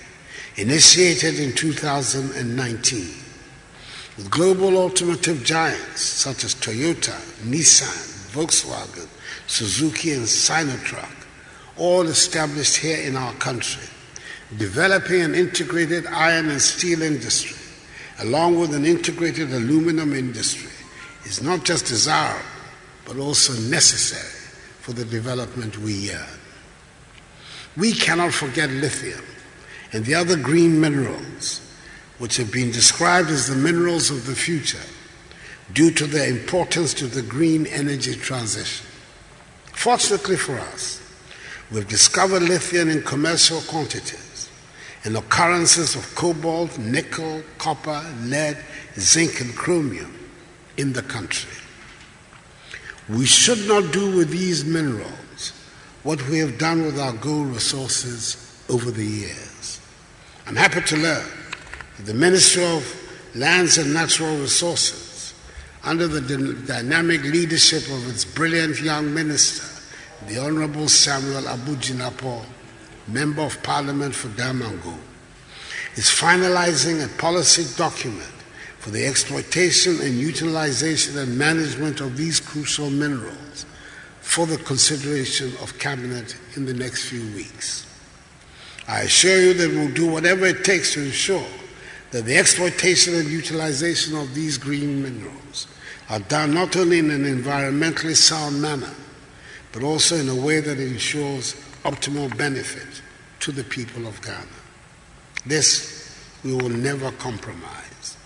[0.56, 3.25] initiated in 2019 with
[4.24, 7.14] global automotive giants such as Toyota,
[7.44, 9.08] Nissan, Volkswagen,
[9.46, 11.26] Suzuki, and Sinotruk,
[11.76, 13.86] all established here in our country,
[14.56, 17.56] developing an integrated iron and steel industry,
[18.20, 20.72] along with an integrated aluminum industry,
[21.24, 22.44] is not just desirable,
[23.04, 24.32] but also necessary
[24.80, 26.38] for the development we yearn.
[27.76, 29.24] We cannot forget lithium
[29.92, 31.60] and the other green minerals
[32.18, 34.82] which have been described as the minerals of the future
[35.72, 38.86] due to their importance to the green energy transition.
[39.72, 41.02] Fortunately for us,
[41.70, 44.50] we've discovered lithium in commercial quantities
[45.04, 48.56] and occurrences of cobalt, nickel, copper, lead,
[48.98, 50.12] zinc, and chromium
[50.76, 51.50] in the country.
[53.08, 55.52] We should not do with these minerals
[56.02, 59.80] what we have done with our gold resources over the years.
[60.46, 61.26] I'm happy to learn
[62.04, 62.84] the Ministry of
[63.34, 65.32] Lands and Natural Resources,
[65.82, 66.20] under the
[66.66, 69.64] dynamic leadership of its brilliant young minister,
[70.26, 71.76] the Honorable Samuel Abu
[73.08, 74.94] Member of Parliament for Damongo,
[75.94, 78.32] is finalizing a policy document
[78.78, 83.64] for the exploitation and utilization and management of these crucial minerals
[84.20, 87.86] for the consideration of Cabinet in the next few weeks.
[88.86, 91.46] I assure you that we'll do whatever it takes to ensure
[92.10, 95.66] the exploitation and utilization of these green minerals
[96.08, 98.94] are done not only in an environmentally sound manner,
[99.72, 101.54] but also in a way that ensures
[101.84, 103.02] optimal benefit
[103.40, 104.46] to the people of Ghana.
[105.44, 105.96] This
[106.44, 108.16] we will never compromise.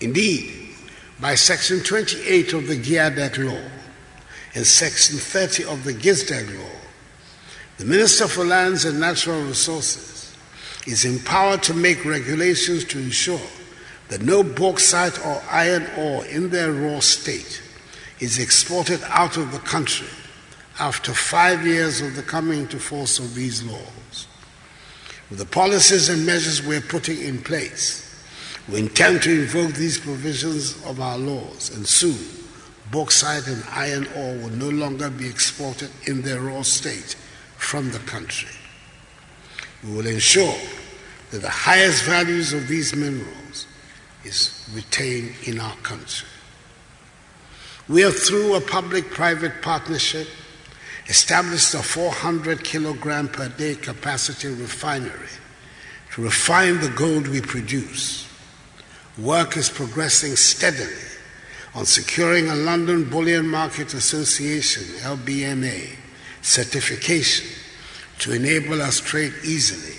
[0.00, 0.74] Indeed,
[1.20, 3.70] by Section 28 of the GIADEC law
[4.54, 6.80] and Section 30 of the GISDEC law,
[7.76, 10.19] the Minister for Lands and Natural Resources
[10.86, 13.40] is empowered to make regulations to ensure
[14.08, 17.62] that no bauxite or iron ore in their raw state
[18.18, 20.08] is exported out of the country
[20.78, 24.26] after five years of the coming into force of these laws.
[25.28, 28.06] With the policies and measures we're putting in place,
[28.68, 32.18] we intend to invoke these provisions of our laws, and soon
[32.90, 37.14] bauxite and iron ore will no longer be exported in their raw state
[37.56, 38.50] from the country.
[39.84, 40.56] We will ensure
[41.30, 43.66] that the highest values of these minerals
[44.24, 46.28] is retained in our country.
[47.88, 50.28] We have, through a public private partnership,
[51.08, 55.28] established a 400 kilogram per day capacity refinery
[56.12, 58.28] to refine the gold we produce.
[59.18, 60.92] Work is progressing steadily
[61.74, 65.96] on securing a London Bullion Market Association, LBMA,
[66.42, 67.48] certification
[68.20, 69.96] to enable us trade easily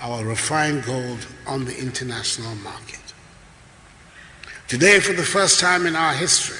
[0.00, 2.98] our refined gold on the international market.
[4.66, 6.58] Today, for the first time in our history,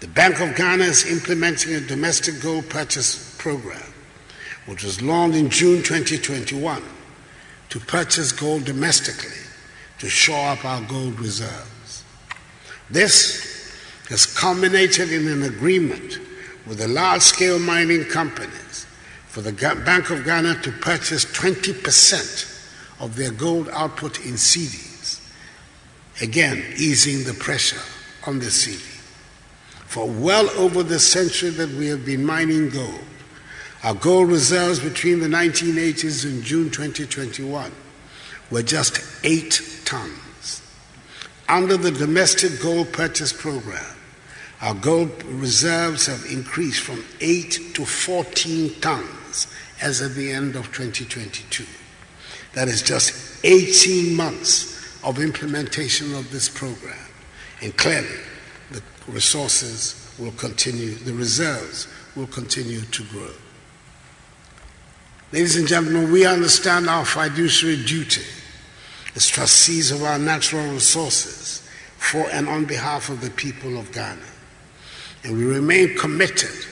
[0.00, 3.82] the Bank of Ghana is implementing a domestic gold purchase program,
[4.66, 6.82] which was launched in June 2021
[7.68, 9.38] to purchase gold domestically
[10.00, 12.02] to shore up our gold reserves.
[12.90, 13.72] This
[14.08, 16.18] has culminated in an agreement
[16.66, 18.86] with the large scale mining companies
[19.32, 19.52] for the
[19.86, 25.26] Bank of Ghana to purchase 20% of their gold output in cedis,
[26.20, 27.80] again easing the pressure
[28.26, 29.00] on the cedi.
[29.86, 33.00] For well over the century that we have been mining gold,
[33.82, 37.72] our gold reserves between the 1980s and June 2021
[38.50, 40.60] were just eight tons.
[41.48, 43.96] Under the domestic gold purchase program,
[44.60, 49.20] our gold reserves have increased from 8 to 14 tons
[49.82, 51.66] as at the end of 2022.
[52.54, 56.96] That is just 18 months of implementation of this program.
[57.60, 58.20] And clearly,
[58.70, 63.30] the resources will continue, the reserves will continue to grow.
[65.32, 68.22] Ladies and gentlemen, we understand our fiduciary duty
[69.16, 74.20] as trustees of our natural resources for and on behalf of the people of Ghana.
[75.24, 76.66] And we remain committed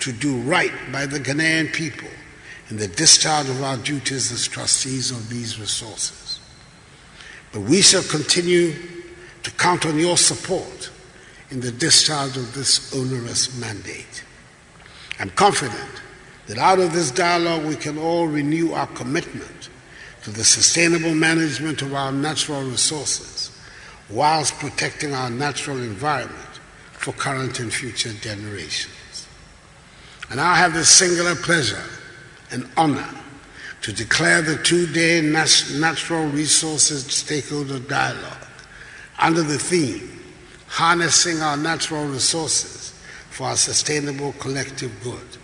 [0.00, 2.08] to do right by the Ghanaian people
[2.70, 6.40] in the discharge of our duties as trustees of these resources.
[7.52, 8.74] But we shall continue
[9.42, 10.90] to count on your support
[11.50, 14.24] in the discharge of this onerous mandate.
[15.18, 16.02] I'm confident
[16.46, 19.70] that out of this dialogue we can all renew our commitment
[20.22, 23.50] to the sustainable management of our natural resources
[24.10, 26.38] whilst protecting our natural environment
[26.92, 29.26] for current and future generations.
[30.30, 31.82] And I have the singular pleasure
[32.50, 33.08] and honor
[33.82, 38.46] to declare the two day Natural Resources Stakeholder Dialogue
[39.18, 40.20] under the theme
[40.66, 42.92] Harnessing Our Natural Resources
[43.30, 45.38] for Our Sustainable Collective Good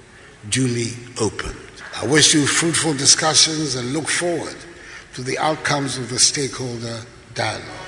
[0.51, 1.57] duly opened.
[2.01, 4.57] I wish you fruitful discussions and look forward
[5.15, 7.01] to the outcomes of the stakeholder
[7.35, 7.85] dialogue.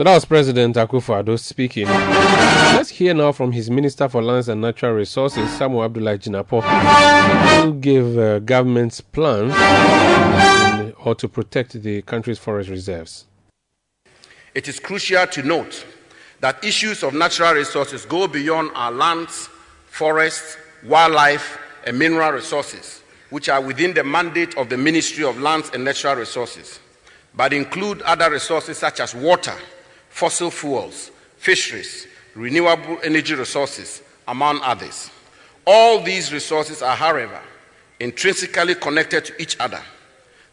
[0.00, 1.86] So that was President Akufo-Addo speaking.
[1.86, 6.62] Let's hear now from his Minister for Lands and Natural Resources, Samuel Abdullah Jinapor,
[7.62, 9.50] who gave uh, government's plan
[10.80, 13.26] in, or to protect the country's forest reserves.
[14.54, 15.84] It is crucial to note
[16.40, 19.50] that issues of natural resources go beyond our lands,
[19.84, 20.56] forests,
[20.86, 25.84] wildlife, and mineral resources, which are within the mandate of the Ministry of Lands and
[25.84, 26.80] Natural Resources,
[27.34, 29.52] but include other resources such as water,
[30.10, 35.10] fossil fuels, fisheries, renewable energy resources, among others.
[35.66, 37.40] All these resources are, however,
[37.98, 39.80] intrinsically connected to each other.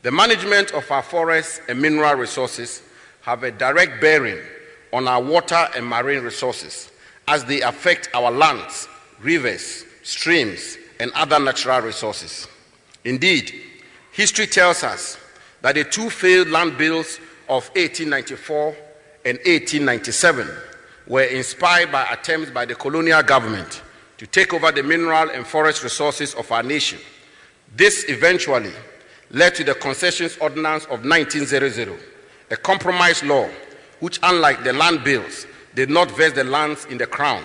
[0.03, 2.81] The management of our forests and mineral resources
[3.21, 4.39] have a direct bearing
[4.93, 6.91] on our water and marine resources
[7.27, 8.88] as they affect our lands,
[9.19, 12.47] rivers, streams, and other natural resources.
[13.03, 13.53] Indeed,
[14.11, 15.17] history tells us
[15.61, 17.17] that the two failed land bills
[17.49, 18.75] of 1894
[19.28, 20.48] and 1897
[21.06, 23.82] were inspired by attempts by the colonial government
[24.18, 26.98] to take over the mineral and forest resources of our nation.
[27.76, 28.72] This eventually
[29.32, 31.99] led to the Concessions Ordinance of 1900,
[32.52, 33.49] a compromise law
[33.99, 35.45] which, unlike the land bills,
[35.76, 37.44] did not vest the lands in the crown,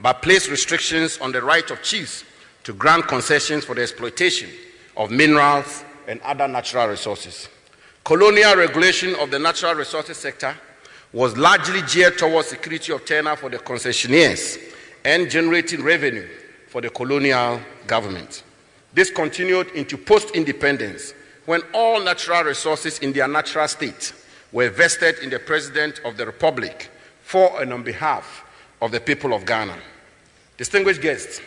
[0.00, 2.24] but placed restrictions on the right of chiefs
[2.64, 4.50] to grant concessions for the exploitation
[4.98, 7.48] of minerals and other natural resources.
[8.04, 10.54] Colonial regulation of the natural resources sector
[11.12, 14.58] was largely geared towards security of tenure for the concessionaires
[15.04, 16.26] and generating revenue
[16.68, 18.42] for the colonial government.
[18.94, 21.12] This continued into post independence
[21.46, 24.12] when all natural resources in their natural state
[24.52, 26.90] were vested in the President of the Republic
[27.22, 28.44] for and on behalf
[28.80, 29.76] of the people of Ghana.
[30.56, 31.40] Distinguished guests,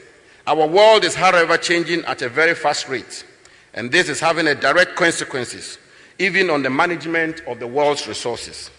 [0.47, 3.25] our world is, however, changing at a very fast rate,
[3.73, 5.77] and this is having a direct consequences
[6.17, 8.69] even on the management of the world's resources.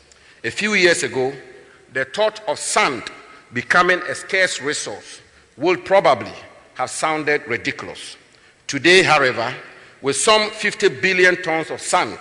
[0.47, 1.33] A few years ago,
[1.93, 3.03] the thought of sand
[3.53, 5.21] becoming a scarce resource
[5.57, 6.31] would probably
[6.75, 8.17] have sounded ridiculous.
[8.69, 9.53] Today, however,
[10.03, 12.17] with some 50 billion tons of sand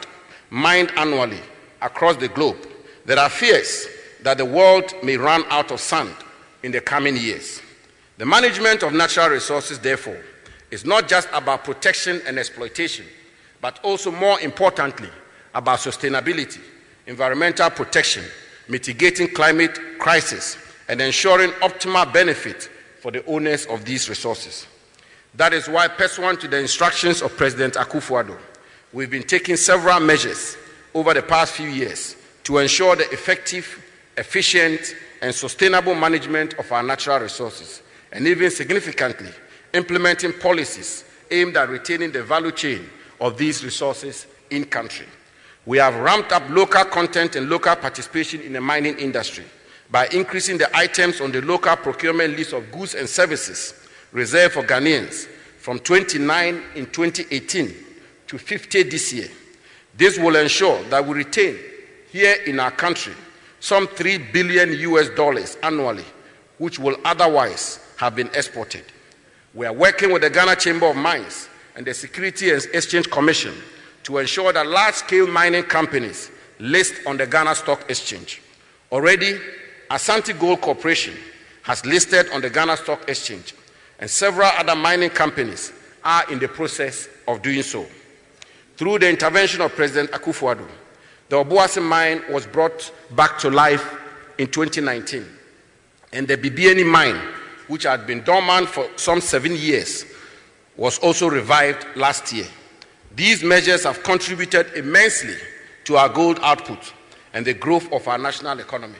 [0.49, 1.39] mined annually
[1.83, 2.57] across the globe,
[3.05, 3.85] there are fears
[4.23, 6.15] that the world may run out of sand
[6.63, 7.61] in the coming years.
[8.17, 10.19] The management of natural resources, therefore,
[10.71, 13.05] is not just about protection and exploitation,
[13.61, 15.09] but also more importantly,
[15.53, 16.61] about sustainability
[17.07, 18.23] environmental protection,
[18.67, 20.57] mitigating climate crisis,
[20.87, 22.69] and ensuring optimal benefit
[23.01, 24.67] for the owners of these resources.
[25.35, 28.37] That is why, pursuant to the instructions of President Akufo-Addo,
[28.93, 30.57] we've been taking several measures
[30.93, 32.15] over the past few years
[32.45, 33.83] to ensure the effective,
[34.17, 39.29] efficient, and sustainable management of our natural resources, and even significantly,
[39.73, 42.87] implementing policies aimed at retaining the value chain
[43.19, 45.07] of these resources in country.
[45.65, 49.45] We have ramped up local content and local participation in the mining industry
[49.89, 53.73] by increasing the items on the local procurement list of goods and services
[54.11, 55.27] reserved for Ghanaians
[55.57, 57.73] from 29 in 2018
[58.27, 59.27] to 50 this year.
[59.97, 61.57] This will ensure that we retain
[62.11, 63.13] here in our country
[63.59, 66.05] some 3 billion US dollars annually,
[66.59, 68.83] which will otherwise have been exported.
[69.55, 73.53] We are working with the Ghana Chamber of Mines and the Security and Exchange Commission
[74.05, 76.29] to ensure that large scale mining companies
[76.59, 78.39] list on the Ghana Stock Exchange.
[78.91, 79.39] Already,
[79.89, 81.15] Asante Gold Corporation
[81.63, 83.55] has listed on the Ghana Stock Exchange,
[83.99, 85.73] and several other mining companies
[86.03, 87.83] are in the process of doing so.
[88.77, 90.67] Through the intervention of President Akufo-Addo,
[91.29, 93.95] the Obuasi mine was brought back to life
[94.37, 95.25] in 2019,
[96.13, 97.19] and the Bibiani mine,
[97.67, 100.05] which had been dormant for some seven years,
[100.77, 102.45] was also revived last year.
[103.15, 105.35] These measures have contributed immensely
[105.85, 106.93] to our gold output
[107.33, 108.99] and the growth of our national economy.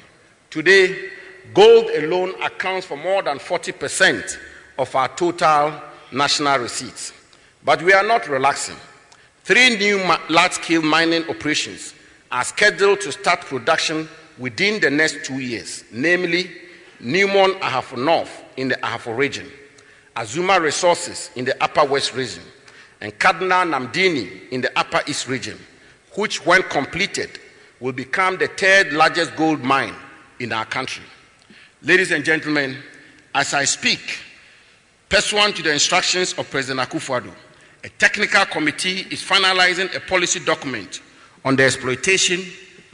[0.49, 1.09] Today,
[1.53, 4.37] gold alone accounts for more than 40%
[4.77, 5.81] of our total
[6.11, 7.13] national receipts.
[7.63, 8.77] But we are not relaxing.
[9.43, 9.97] Three new
[10.29, 11.93] large scale mining operations
[12.31, 16.51] are scheduled to start production within the next two years, namely
[17.01, 19.49] Newmont Ahafo North in the Ahafo region,
[20.15, 22.43] Azumah Resources in the Upper West region,
[23.01, 25.59] and Cardinal Namdini in the Upper East region,
[26.15, 27.39] which, when completed,
[27.79, 29.93] will become the third largest gold mine
[30.39, 31.03] in our country.
[31.81, 32.77] Ladies and gentlemen,
[33.33, 33.99] as I speak,
[35.09, 37.33] pursuant to the instructions of President Akufo-Addo,
[37.83, 41.01] a technical committee is finalizing a policy document
[41.43, 42.43] on the exploitation,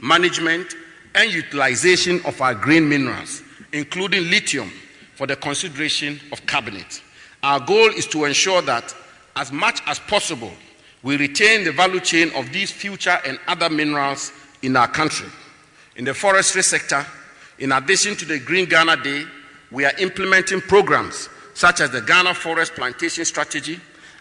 [0.00, 0.74] management,
[1.14, 3.42] and utilization of our green minerals,
[3.72, 4.70] including lithium,
[5.14, 7.02] for the consideration of cabinet.
[7.42, 8.94] Our goal is to ensure that,
[9.36, 10.52] as much as possible,
[11.02, 14.32] we retain the value chain of these future and other minerals
[14.62, 15.28] in our country.
[15.96, 17.04] In the forestry sector,
[17.58, 19.24] in addition to the Green Ghana Day,
[19.70, 23.78] we are implementing programs such as the Ghana Forest Plantation Strategy,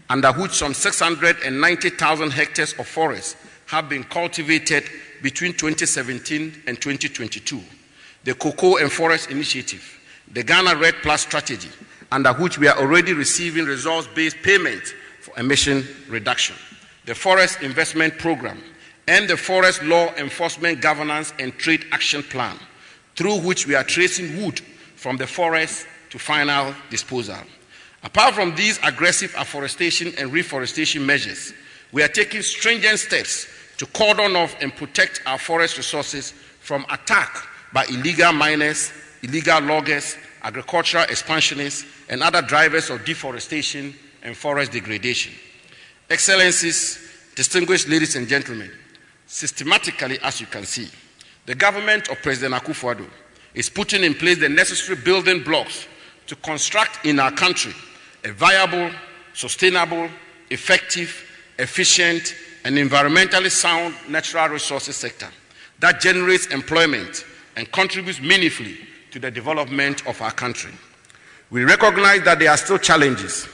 [0.10, 4.84] under which some 690,000 hectares of forest have been cultivated
[5.22, 7.62] between 2017 and 2022.
[8.24, 10.00] The Cocoa and Forest Initiative,
[10.32, 11.70] the Ghana REDD+ Strategy,
[12.12, 14.94] under which we are already receiving resource based payments
[15.38, 16.56] emission reduction,
[17.06, 18.62] the Forest Investment Program,
[19.08, 22.58] and the Forest Law Enforcement Governance and Trade Action Plan,
[23.16, 24.60] through which we are tracing wood
[24.96, 27.38] from the forest to final disposal.
[28.04, 31.54] Apart from these aggressive afforestation and reforestation measures,
[31.92, 33.48] we are taking stringent steps
[33.78, 38.92] to cordon off and protect our forest resources from attack by illegal miners,
[39.24, 43.94] illegal loggers, agricultural expansionists, and other drivers of deforestation
[44.24, 45.34] and forest degradation.
[46.10, 47.00] Excellencies,
[47.36, 48.72] distinguished ladies and gentlemen,
[49.28, 50.88] systematically, as you can see,
[51.46, 53.08] the government of President Akufo-Addo
[53.54, 55.88] is putting in place the necessary building blocks
[56.28, 57.74] to construct in our country
[58.24, 58.92] a viable,
[59.34, 60.08] sustainable,
[60.50, 61.26] effective,
[61.58, 65.28] efficient, and environmentally sound natural resources sector
[65.80, 67.26] that generates employment
[67.56, 68.78] and contributes meaningfully
[69.10, 70.72] to the development of our country.
[71.50, 73.48] We recognize that there are still challenges.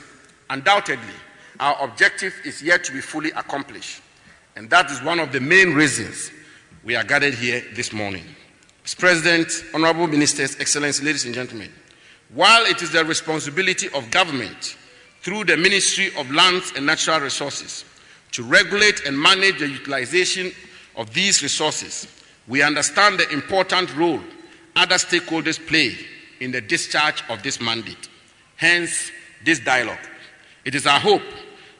[0.50, 1.14] Undoubtedly,
[1.60, 4.00] our objective is yet to be fully accomplished,
[4.56, 6.30] and that is one of the main reasons
[6.84, 8.24] we are gathered here this morning.
[8.84, 8.98] Mr.
[8.98, 11.70] President, honorable ministers, excellencies, ladies and gentlemen,
[12.32, 14.76] while it is the responsibility of government
[15.20, 17.84] through the Ministry of Lands and Natural Resources
[18.32, 20.52] to regulate and manage the utilization
[20.96, 22.06] of these resources,
[22.46, 24.20] we understand the important role
[24.76, 25.94] other stakeholders play
[26.40, 28.08] in the discharge of this mandate.
[28.56, 29.10] Hence,
[29.44, 29.98] this dialogue.
[30.68, 31.22] It is our hope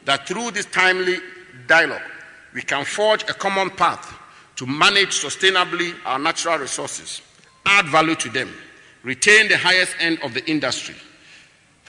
[0.05, 1.19] that through this timely
[1.67, 2.01] dialogue,
[2.55, 4.17] we can forge a common path
[4.55, 7.21] to manage sustainably our natural resources,
[7.67, 8.51] add value to them,
[9.03, 10.95] retain the highest end of the industry,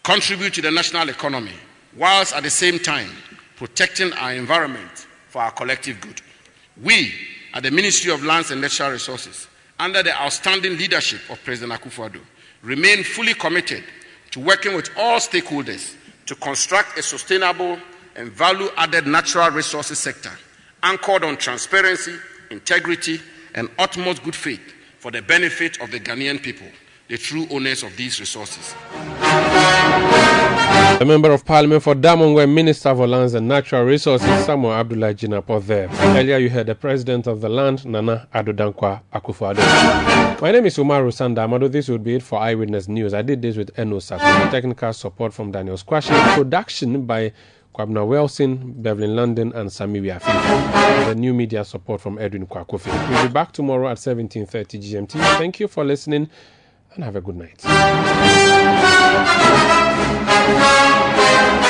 [0.02, 1.54] contribute to the national economy,
[1.96, 3.08] whilst at the same time
[3.56, 6.20] protecting our environment for our collective good.
[6.82, 7.14] We,
[7.54, 9.48] at the Ministry of Lands and Natural Resources,
[9.78, 12.20] under the outstanding leadership of President Akufo-Addo,
[12.60, 13.84] remain fully committed
[14.32, 15.96] to working with all stakeholders
[16.30, 17.76] to construct a sustainable
[18.14, 20.30] and value-added natural resources sector
[20.80, 22.14] anchored on transparency,
[22.52, 23.20] integrity,
[23.56, 24.60] and utmost good faith
[25.00, 26.68] for the benefit of the Ghanaian people,
[27.08, 28.76] the true owners of these resources.
[30.98, 35.14] The Member of Parliament for Damongo and Minister for Lands and Natural Resources, Samuel Abdullah
[35.14, 35.88] Jinapor there.
[36.16, 40.40] Earlier you heard the President of the land, Nana Addo Dankwa Akufo-Addo.
[40.42, 41.72] My name is Umaru Sanda Amadu.
[41.72, 43.14] This would be it for Eyewitness News.
[43.14, 47.32] I did this with Eno Sakuma, technical support from Daniel Squash, production by
[47.74, 51.06] Kwabena Wilson, Beverly London, and Sami Wiafi.
[51.06, 52.90] The new media support from Edwin Kwakofi.
[53.08, 55.12] We'll be back tomorrow at 17.30 GMT.
[55.38, 56.28] Thank you for listening
[56.94, 57.64] and have a good night.
[60.48, 61.69] Música